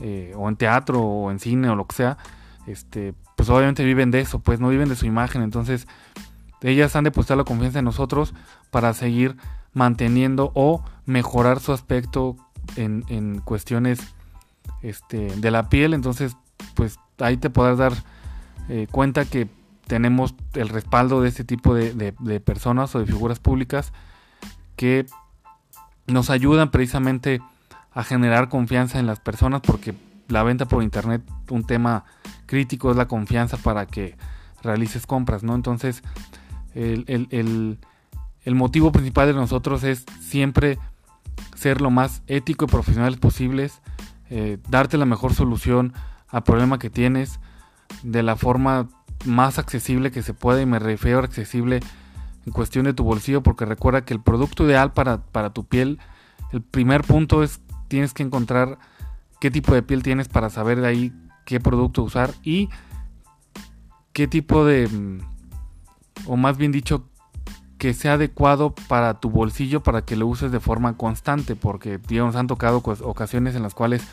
eh, 0.00 0.32
o 0.36 0.48
en 0.48 0.56
teatro, 0.56 1.00
o 1.00 1.30
en 1.30 1.38
cine, 1.38 1.68
o 1.68 1.76
lo 1.76 1.86
que 1.86 1.96
sea, 1.96 2.18
este, 2.66 3.14
pues 3.42 3.50
obviamente 3.50 3.84
viven 3.84 4.12
de 4.12 4.20
eso, 4.20 4.38
pues 4.38 4.60
no 4.60 4.68
viven 4.68 4.88
de 4.88 4.94
su 4.94 5.04
imagen. 5.04 5.42
Entonces, 5.42 5.88
ellas 6.60 6.94
han 6.94 7.02
depositado 7.02 7.38
la 7.38 7.44
confianza 7.44 7.80
en 7.80 7.84
nosotros 7.84 8.34
para 8.70 8.94
seguir 8.94 9.36
manteniendo 9.72 10.52
o 10.54 10.84
mejorar 11.06 11.58
su 11.58 11.72
aspecto 11.72 12.36
en, 12.76 13.40
cuestiones 13.40 13.98
este, 14.80 15.26
de 15.26 15.50
la 15.50 15.68
piel. 15.68 15.92
Entonces, 15.92 16.36
pues 16.76 17.00
ahí 17.18 17.36
te 17.36 17.50
podrás 17.50 17.78
dar 17.78 17.92
eh, 18.68 18.86
cuenta 18.88 19.24
que 19.24 19.48
tenemos 19.88 20.36
el 20.54 20.68
respaldo 20.68 21.20
de 21.20 21.28
este 21.28 21.42
tipo 21.42 21.74
de, 21.74 22.14
de, 22.16 22.38
personas 22.38 22.94
o 22.94 23.00
de 23.00 23.06
figuras 23.06 23.40
públicas 23.40 23.92
que 24.76 25.04
nos 26.06 26.30
ayudan 26.30 26.70
precisamente 26.70 27.42
a 27.90 28.04
generar 28.04 28.48
confianza 28.48 29.00
en 29.00 29.08
las 29.08 29.18
personas 29.18 29.62
porque 29.62 29.96
la 30.32 30.42
venta 30.42 30.66
por 30.66 30.82
internet 30.82 31.22
un 31.50 31.64
tema 31.64 32.04
crítico 32.46 32.90
es 32.90 32.96
la 32.96 33.06
confianza 33.06 33.56
para 33.56 33.86
que 33.86 34.16
realices 34.62 35.06
compras, 35.06 35.42
¿no? 35.42 35.54
Entonces, 35.54 36.02
el, 36.74 37.78
motivo 38.46 38.92
principal 38.92 39.28
de 39.28 39.34
nosotros 39.34 39.84
es 39.84 40.04
siempre 40.20 40.78
ser 41.54 41.80
lo 41.80 41.90
más 41.90 42.22
ético 42.26 42.64
y 42.64 42.68
profesionales 42.68 43.18
posibles, 43.18 43.80
eh, 44.30 44.58
darte 44.68 44.96
la 44.96 45.04
mejor 45.04 45.34
solución 45.34 45.92
al 46.28 46.42
problema 46.42 46.78
que 46.78 46.90
tienes 46.90 47.38
de 48.02 48.22
la 48.22 48.36
forma 48.36 48.88
más 49.24 49.58
accesible 49.58 50.10
que 50.10 50.22
se 50.22 50.34
puede 50.34 50.62
y 50.62 50.66
me 50.66 50.78
refiero 50.78 51.20
a 51.20 51.24
accesible 51.24 51.80
en 52.46 52.52
cuestión 52.52 52.84
de 52.86 52.94
tu 52.94 53.04
bolsillo 53.04 53.42
porque 53.42 53.64
recuerda 53.64 54.04
que 54.04 54.14
el 54.14 54.20
producto 54.20 54.64
ideal 54.64 54.92
para, 54.92 55.18
para 55.18 55.50
tu 55.50 55.64
piel, 55.64 56.00
el 56.52 56.62
primer 56.62 57.04
punto 57.04 57.42
es 57.42 57.60
tienes 57.88 58.14
que 58.14 58.22
encontrar 58.22 58.78
qué 59.42 59.50
tipo 59.50 59.74
de 59.74 59.82
piel 59.82 60.04
tienes 60.04 60.28
para 60.28 60.50
saber 60.50 60.80
de 60.80 60.86
ahí 60.86 61.12
qué 61.44 61.58
producto 61.58 62.04
usar 62.04 62.30
y 62.44 62.68
qué 64.12 64.28
tipo 64.28 64.64
de, 64.64 64.86
mm, 64.86 65.18
o 66.28 66.36
más 66.36 66.58
bien 66.58 66.70
dicho, 66.70 67.08
que 67.76 67.92
sea 67.92 68.12
adecuado 68.12 68.72
para 68.86 69.18
tu 69.18 69.30
bolsillo 69.30 69.82
para 69.82 70.04
que 70.04 70.14
lo 70.14 70.28
uses 70.28 70.52
de 70.52 70.60
forma 70.60 70.96
constante, 70.96 71.56
porque 71.56 71.98
nos 72.08 72.36
han 72.36 72.46
tocado 72.46 72.84
ocasiones 73.00 73.56
en 73.56 73.64
las 73.64 73.74
cuales 73.74 74.04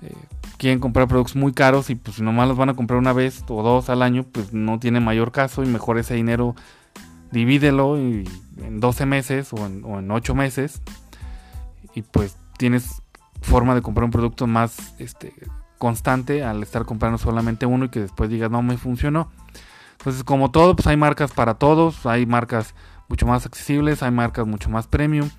eh, 0.00 0.14
quieren 0.56 0.80
comprar 0.80 1.06
productos 1.06 1.36
muy 1.36 1.52
caros 1.52 1.90
y 1.90 1.94
pues 1.94 2.18
nomás 2.22 2.48
los 2.48 2.56
van 2.56 2.70
a 2.70 2.74
comprar 2.74 2.98
una 2.98 3.12
vez 3.12 3.44
o 3.50 3.62
dos 3.62 3.90
al 3.90 4.00
año, 4.00 4.22
pues 4.22 4.54
no 4.54 4.78
tiene 4.78 5.00
mayor 5.00 5.32
caso 5.32 5.64
y 5.64 5.66
mejor 5.66 5.98
ese 5.98 6.14
dinero 6.14 6.54
divídelo 7.30 7.98
y, 8.00 8.26
en 8.56 8.80
12 8.80 9.04
meses 9.04 9.52
o 9.52 9.66
en, 9.66 9.84
o 9.84 9.98
en 9.98 10.10
8 10.10 10.34
meses 10.34 10.80
y 11.94 12.00
pues 12.00 12.38
tienes 12.56 13.02
forma 13.42 13.74
de 13.74 13.82
comprar 13.82 14.04
un 14.04 14.10
producto 14.10 14.46
más 14.46 14.94
este, 14.98 15.34
constante 15.78 16.44
al 16.44 16.62
estar 16.62 16.84
comprando 16.84 17.18
solamente 17.18 17.66
uno 17.66 17.86
y 17.86 17.88
que 17.88 18.00
después 18.00 18.30
digas 18.30 18.50
no 18.50 18.62
me 18.62 18.76
funcionó. 18.76 19.30
Entonces 19.98 20.24
como 20.24 20.50
todo, 20.50 20.76
pues 20.76 20.86
hay 20.86 20.96
marcas 20.96 21.32
para 21.32 21.54
todos, 21.54 22.06
hay 22.06 22.26
marcas 22.26 22.74
mucho 23.08 23.26
más 23.26 23.46
accesibles, 23.46 24.02
hay 24.02 24.10
marcas 24.10 24.46
mucho 24.46 24.70
más 24.70 24.86
premium. 24.86 25.30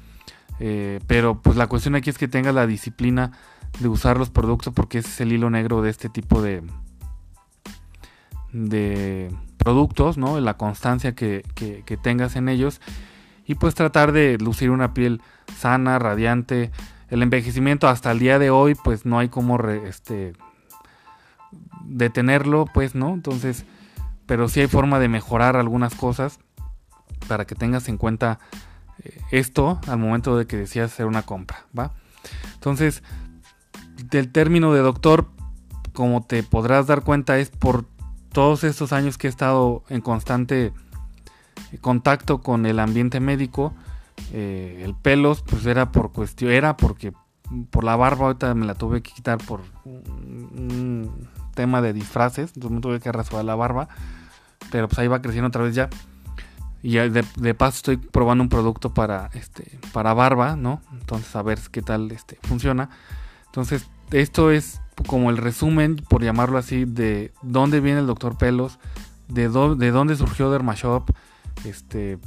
Eh, 0.59 0.99
pero 1.07 1.41
pues 1.41 1.55
la 1.55 1.67
cuestión 1.67 1.95
aquí 1.95 2.09
es 2.09 2.17
que 2.17 2.27
tengas 2.27 2.55
la 2.55 2.65
disciplina 2.65 3.31
de 3.79 3.87
usar 3.87 4.17
los 4.17 4.29
productos 4.29 4.73
porque 4.73 4.99
ese 4.99 5.09
es 5.09 5.21
el 5.21 5.31
hilo 5.31 5.49
negro 5.49 5.81
de 5.81 5.91
este 5.91 6.09
tipo 6.09 6.41
de, 6.41 6.63
de 8.51 9.31
productos, 9.57 10.17
¿no? 10.17 10.39
La 10.39 10.55
constancia 10.55 11.13
que, 11.13 11.43
que, 11.55 11.97
tengas 11.97 12.35
en 12.35 12.49
ellos 12.49 12.81
y 13.45 13.55
pues 13.55 13.75
tratar 13.75 14.11
de 14.11 14.37
lucir 14.37 14.71
una 14.71 14.93
piel 14.93 15.21
sana, 15.57 15.99
radiante. 15.99 16.71
El 17.09 17.23
envejecimiento 17.23 17.87
hasta 17.87 18.11
el 18.11 18.19
día 18.19 18.39
de 18.39 18.49
hoy 18.49 18.75
pues 18.75 19.05
no 19.05 19.19
hay 19.19 19.29
como 19.29 19.57
este, 19.69 20.33
detenerlo, 21.83 22.65
pues, 22.73 22.95
¿no? 22.95 23.13
Entonces, 23.13 23.65
pero 24.25 24.49
sí 24.49 24.59
hay 24.59 24.67
forma 24.67 24.99
de 24.99 25.07
mejorar 25.07 25.55
algunas 25.55 25.95
cosas 25.95 26.39
para 27.27 27.45
que 27.45 27.55
tengas 27.55 27.87
en 27.89 27.97
cuenta 27.97 28.39
eh, 29.03 29.19
esto 29.31 29.79
al 29.87 29.99
momento 29.99 30.37
de 30.37 30.47
que 30.47 30.57
decidas 30.57 30.93
hacer 30.93 31.05
una 31.05 31.23
compra, 31.23 31.65
¿va? 31.77 31.93
Entonces, 32.55 33.03
del 34.09 34.31
término 34.31 34.73
de 34.73 34.81
doctor, 34.81 35.29
como 35.93 36.21
te 36.23 36.43
podrás 36.43 36.87
dar 36.87 37.03
cuenta, 37.03 37.39
es 37.39 37.49
por 37.49 37.85
todos 38.31 38.63
estos 38.63 38.93
años 38.93 39.17
que 39.17 39.27
he 39.27 39.29
estado 39.29 39.83
en 39.89 40.01
constante 40.01 40.73
contacto 41.81 42.41
con 42.41 42.65
el 42.65 42.79
ambiente 42.79 43.19
médico. 43.19 43.73
Eh, 44.33 44.81
el 44.83 44.95
pelos, 44.95 45.41
pues 45.41 45.65
era 45.65 45.91
por 45.91 46.11
cuestión, 46.11 46.51
era 46.51 46.77
porque 46.77 47.13
por 47.69 47.83
la 47.83 47.95
barba, 47.95 48.27
ahorita 48.27 48.53
me 48.55 48.65
la 48.65 48.75
tuve 48.75 49.01
que 49.01 49.11
quitar 49.13 49.37
por 49.37 49.61
un 49.85 51.29
tema 51.55 51.81
de 51.81 51.93
disfraces, 51.93 52.51
entonces 52.55 52.71
me 52.71 52.81
tuve 52.81 52.99
que 52.99 53.11
rasurar 53.11 53.45
la 53.45 53.55
barba, 53.55 53.87
pero 54.69 54.87
pues 54.87 54.99
ahí 54.99 55.07
va 55.07 55.21
creciendo 55.21 55.47
otra 55.47 55.63
vez 55.63 55.75
ya. 55.75 55.89
Y 56.83 56.95
de, 56.95 57.25
de, 57.35 57.53
paso 57.53 57.77
estoy 57.77 57.97
probando 57.97 58.43
un 58.43 58.49
producto 58.49 58.93
para 58.93 59.29
este 59.33 59.79
para 59.93 60.13
barba, 60.13 60.55
¿no? 60.55 60.81
Entonces 60.93 61.35
a 61.35 61.41
ver 61.41 61.59
qué 61.71 61.81
tal 61.81 62.11
este 62.11 62.37
funciona. 62.43 62.89
Entonces, 63.47 63.89
esto 64.11 64.51
es 64.51 64.79
como 65.07 65.29
el 65.29 65.37
resumen, 65.37 65.95
por 65.95 66.23
llamarlo 66.23 66.57
así, 66.57 66.85
de 66.85 67.33
dónde 67.41 67.79
viene 67.79 68.01
el 68.01 68.07
doctor 68.07 68.37
Pelos, 68.37 68.77
de, 69.27 69.49
de 69.49 69.91
dónde 69.91 70.15
surgió 70.15 70.51
Dermashop. 70.51 71.09
Este, 71.65 72.19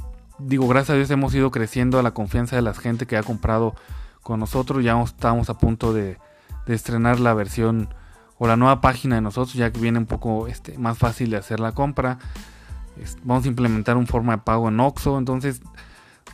digo, 0.45 0.67
gracias 0.67 0.91
a 0.91 0.97
Dios 0.97 1.09
hemos 1.11 1.33
ido 1.33 1.51
creciendo 1.51 1.99
a 1.99 2.03
la 2.03 2.13
confianza 2.13 2.55
de 2.55 2.61
la 2.61 2.73
gente 2.73 3.05
que 3.05 3.17
ha 3.17 3.23
comprado 3.23 3.75
con 4.21 4.39
nosotros. 4.39 4.83
Ya 4.83 5.01
estamos 5.01 5.49
a 5.49 5.57
punto 5.57 5.93
de, 5.93 6.17
estrenar 6.67 7.19
la 7.19 7.33
versión 7.33 7.93
o 8.37 8.47
la 8.47 8.55
nueva 8.55 8.79
página 8.79 9.15
de 9.15 9.21
nosotros, 9.21 9.53
ya 9.55 9.71
que 9.71 9.79
viene 9.79 9.99
un 9.99 10.05
poco 10.05 10.47
este, 10.47 10.77
más 10.77 10.97
fácil 10.97 11.29
de 11.29 11.37
hacer 11.37 11.59
la 11.59 11.73
compra. 11.73 12.17
vamos 13.23 13.45
a 13.45 13.47
implementar 13.47 13.97
un 13.97 14.07
forma 14.07 14.37
de 14.37 14.41
pago 14.43 14.69
en 14.69 14.79
Oxo. 14.79 15.17
Entonces, 15.17 15.61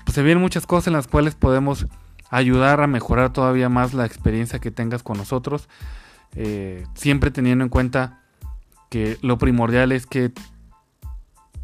pues, 0.06 0.13
se 0.13 0.22
vienen 0.22 0.41
muchas 0.41 0.67
cosas 0.67 0.88
en 0.88 0.93
las 0.93 1.08
cuales 1.08 1.36
podemos 1.36 1.88
ayudar 2.30 2.82
a 2.82 2.88
mejorar 2.88 3.34
todavía 3.34 3.70
más 3.70 3.93
la 3.93 4.06
experiencia 4.06 4.60
que 4.60 4.72
tengas 4.72 5.02
con 5.02 5.17
nosotros. 5.17 5.67
Eh, 6.36 6.86
siempre 6.93 7.32
teniendo 7.32 7.63
en 7.63 7.70
cuenta 7.70 8.22
que 8.89 9.17
lo 9.22 9.38
primordial 9.38 9.91
es 9.91 10.06
que 10.06 10.32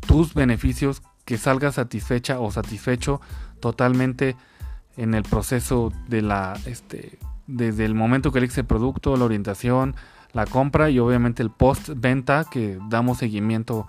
tus 0.08 0.34
beneficios, 0.34 1.02
que 1.26 1.38
salgas 1.38 1.76
satisfecha 1.76 2.40
o 2.40 2.52
satisfecho 2.52 3.22
totalmente 3.60 4.36
en 4.98 5.14
el 5.14 5.24
proceso 5.24 5.92
de 6.08 6.22
la, 6.22 6.58
este, 6.66 7.18
desde 7.48 7.86
el 7.86 7.96
momento 7.96 8.32
que 8.32 8.40
eliges 8.40 8.60
el 8.60 8.66
producto, 8.66 9.16
la 9.18 9.26
orientación, 9.26 9.96
la 10.34 10.46
compra 10.46 10.90
y 10.90 11.00
obviamente 11.00 11.44
el 11.44 11.52
post 11.52 11.90
venta 11.96 12.46
que 12.50 12.78
damos 12.90 13.20
seguimiento 13.20 13.88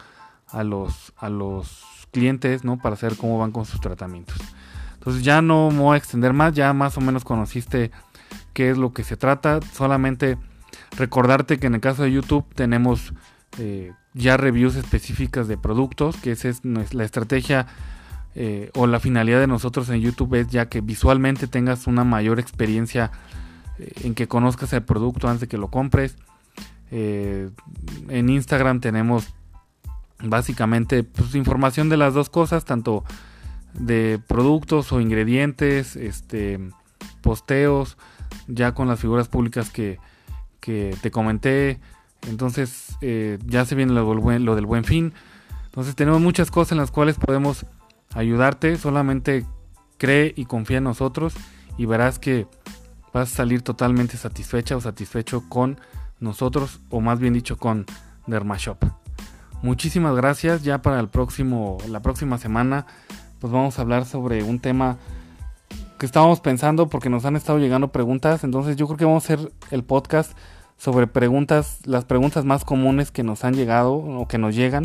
a 0.49 0.62
los, 0.62 1.12
a 1.16 1.29
los 1.29 1.83
clientes, 2.12 2.64
¿no? 2.64 2.79
Para 2.79 2.97
saber 2.97 3.16
cómo 3.16 3.38
van 3.38 3.51
con 3.51 3.64
sus 3.64 3.81
tratamientos. 3.81 4.37
Entonces 4.94 5.23
ya 5.23 5.42
no 5.42 5.70
me 5.70 5.81
voy 5.81 5.94
a 5.94 5.99
extender 5.99 6.33
más, 6.33 6.55
ya 6.55 6.73
más 6.73 6.97
o 6.97 7.01
menos 7.01 7.25
conociste 7.25 7.90
qué 8.53 8.70
es 8.70 8.79
lo 8.79 8.92
que 8.92 9.05
se 9.05 9.16
trata. 9.16 9.61
Solamente 9.73 10.38
recordarte 10.97 11.59
que 11.59 11.66
en 11.66 11.75
el 11.75 11.81
caso 11.81 12.05
de 12.05 12.12
YouTube 12.12 12.47
tenemos 12.55 13.12
eh, 13.59 13.92
ya 14.14 14.37
reviews 14.37 14.77
específicas 14.77 15.48
de 15.48 15.59
productos, 15.59 16.16
que 16.16 16.33
esa 16.33 16.48
es 16.48 16.64
la 16.64 17.05
estrategia 17.05 17.66
eh, 18.35 18.70
o 18.74 18.87
la 18.87 19.00
finalidad 19.00 19.40
de 19.40 19.46
nosotros 19.46 19.88
en 19.90 20.00
YouTube 20.00 20.35
es 20.35 20.48
ya 20.48 20.68
que 20.68 20.81
visualmente 20.81 21.46
tengas 21.46 21.87
una 21.87 22.05
mayor 22.05 22.40
experiencia 22.40 23.12
eh, 23.79 23.92
en 24.05 24.14
que 24.14 24.27
conozcas 24.27 24.72
el 24.72 24.83
producto 24.83 25.29
antes 25.29 25.42
de 25.42 25.48
que 25.48 25.59
lo 25.59 25.68
compres. 25.68 26.16
en 26.90 28.29
Instagram 28.29 28.81
tenemos 28.81 29.35
básicamente 30.22 31.03
pues, 31.03 31.35
información 31.35 31.88
de 31.88 31.96
las 31.96 32.14
dos 32.14 32.31
cosas, 32.31 32.64
tanto 32.64 33.05
de 33.74 34.20
productos 34.27 34.92
o 34.92 35.00
ingredientes, 35.00 35.96
este, 35.96 36.61
posteos, 37.20 37.96
ya 38.46 38.72
con 38.74 38.88
las 38.88 39.00
figuras 39.00 39.29
públicas 39.29 39.70
que, 39.70 39.98
te 40.61 41.11
comenté. 41.11 41.79
Entonces 42.28 42.96
eh, 43.00 43.38
ya 43.44 43.64
se 43.64 43.74
viene 43.74 43.92
lo, 43.92 44.14
lo 44.14 44.54
del 44.54 44.66
buen 44.66 44.84
fin. 44.84 45.12
Entonces 45.66 45.94
tenemos 45.96 46.20
muchas 46.20 46.50
cosas 46.50 46.72
en 46.72 46.78
las 46.78 46.90
cuales 46.90 47.16
podemos 47.16 47.66
ayudarte. 48.14 48.76
Solamente 48.76 49.44
cree 49.98 50.32
y 50.37 50.46
confía 50.46 50.78
en 50.78 50.84
nosotros 50.84 51.34
y 51.76 51.87
verás 51.87 52.18
que 52.18 52.46
vas 53.12 53.32
a 53.32 53.37
salir 53.37 53.62
totalmente 53.62 54.16
satisfecha 54.16 54.76
o 54.76 54.80
satisfecho 54.80 55.48
con 55.48 55.78
nosotros 56.20 56.80
o 56.90 57.00
más 57.00 57.18
bien 57.18 57.34
dicho 57.34 57.58
con 57.58 57.87
Dermashop. 58.26 58.84
Muchísimas 59.62 60.14
gracias. 60.14 60.62
Ya 60.62 60.82
para 60.82 61.00
el 61.00 61.08
próximo, 61.08 61.78
la 61.88 62.00
próxima 62.00 62.38
semana 62.38 62.87
pues 63.40 63.52
vamos 63.52 63.78
a 63.78 63.82
hablar 63.82 64.04
sobre 64.06 64.42
un 64.42 64.58
tema 64.58 64.96
que 65.98 66.06
estábamos 66.06 66.40
pensando 66.40 66.88
porque 66.88 67.10
nos 67.10 67.24
han 67.24 67.37
estado 67.37 67.58
llegando 67.58 67.88
preguntas. 67.88 68.44
Entonces 68.44 68.76
yo 68.76 68.87
creo 68.87 68.96
que 68.96 69.04
vamos 69.04 69.24
a 69.24 69.34
hacer 69.34 69.52
el 69.70 69.84
podcast 69.84 70.37
sobre 70.76 71.06
preguntas, 71.06 71.80
las 71.84 72.04
preguntas 72.04 72.44
más 72.44 72.64
comunes 72.64 73.10
que 73.10 73.22
nos 73.22 73.44
han 73.44 73.54
llegado 73.54 73.94
o 73.94 74.28
que 74.28 74.38
nos 74.38 74.54
llegan. 74.54 74.84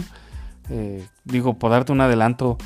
Eh, 0.69 1.05
digo, 1.25 1.57
por 1.57 1.71
darte 1.71 1.91
un 1.91 2.01
adelanto, 2.01 2.57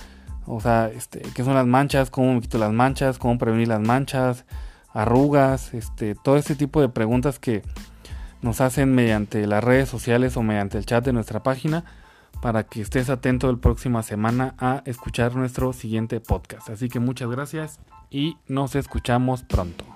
o 0.45 0.59
sea, 0.59 0.89
este, 0.89 1.21
qué 1.33 1.43
son 1.43 1.53
las 1.53 1.65
manchas, 1.65 2.09
cómo 2.09 2.33
me 2.33 2.41
quito 2.41 2.57
las 2.57 2.73
manchas, 2.73 3.17
cómo 3.17 3.37
prevenir 3.37 3.69
las 3.69 3.81
manchas, 3.81 4.45
arrugas, 4.93 5.73
este, 5.73 6.15
todo 6.15 6.37
este 6.37 6.55
tipo 6.55 6.81
de 6.81 6.89
preguntas 6.89 7.39
que 7.39 7.63
nos 8.41 8.61
hacen 8.61 8.93
mediante 8.93 9.47
las 9.47 9.63
redes 9.63 9.89
sociales 9.89 10.35
o 10.37 10.43
mediante 10.43 10.77
el 10.77 10.85
chat 10.85 11.03
de 11.03 11.13
nuestra 11.13 11.41
página 11.41 11.85
para 12.41 12.63
que 12.63 12.81
estés 12.81 13.09
atento 13.09 13.49
la 13.49 13.57
próxima 13.57 14.03
semana 14.03 14.53
a 14.59 14.83
escuchar 14.85 15.33
nuestro 15.35 15.71
siguiente 15.71 16.19
podcast. 16.19 16.69
Así 16.69 16.89
que 16.89 16.99
muchas 16.99 17.29
gracias 17.29 17.79
y 18.11 18.35
nos 18.47 18.75
escuchamos 18.75 19.43
pronto. 19.43 19.92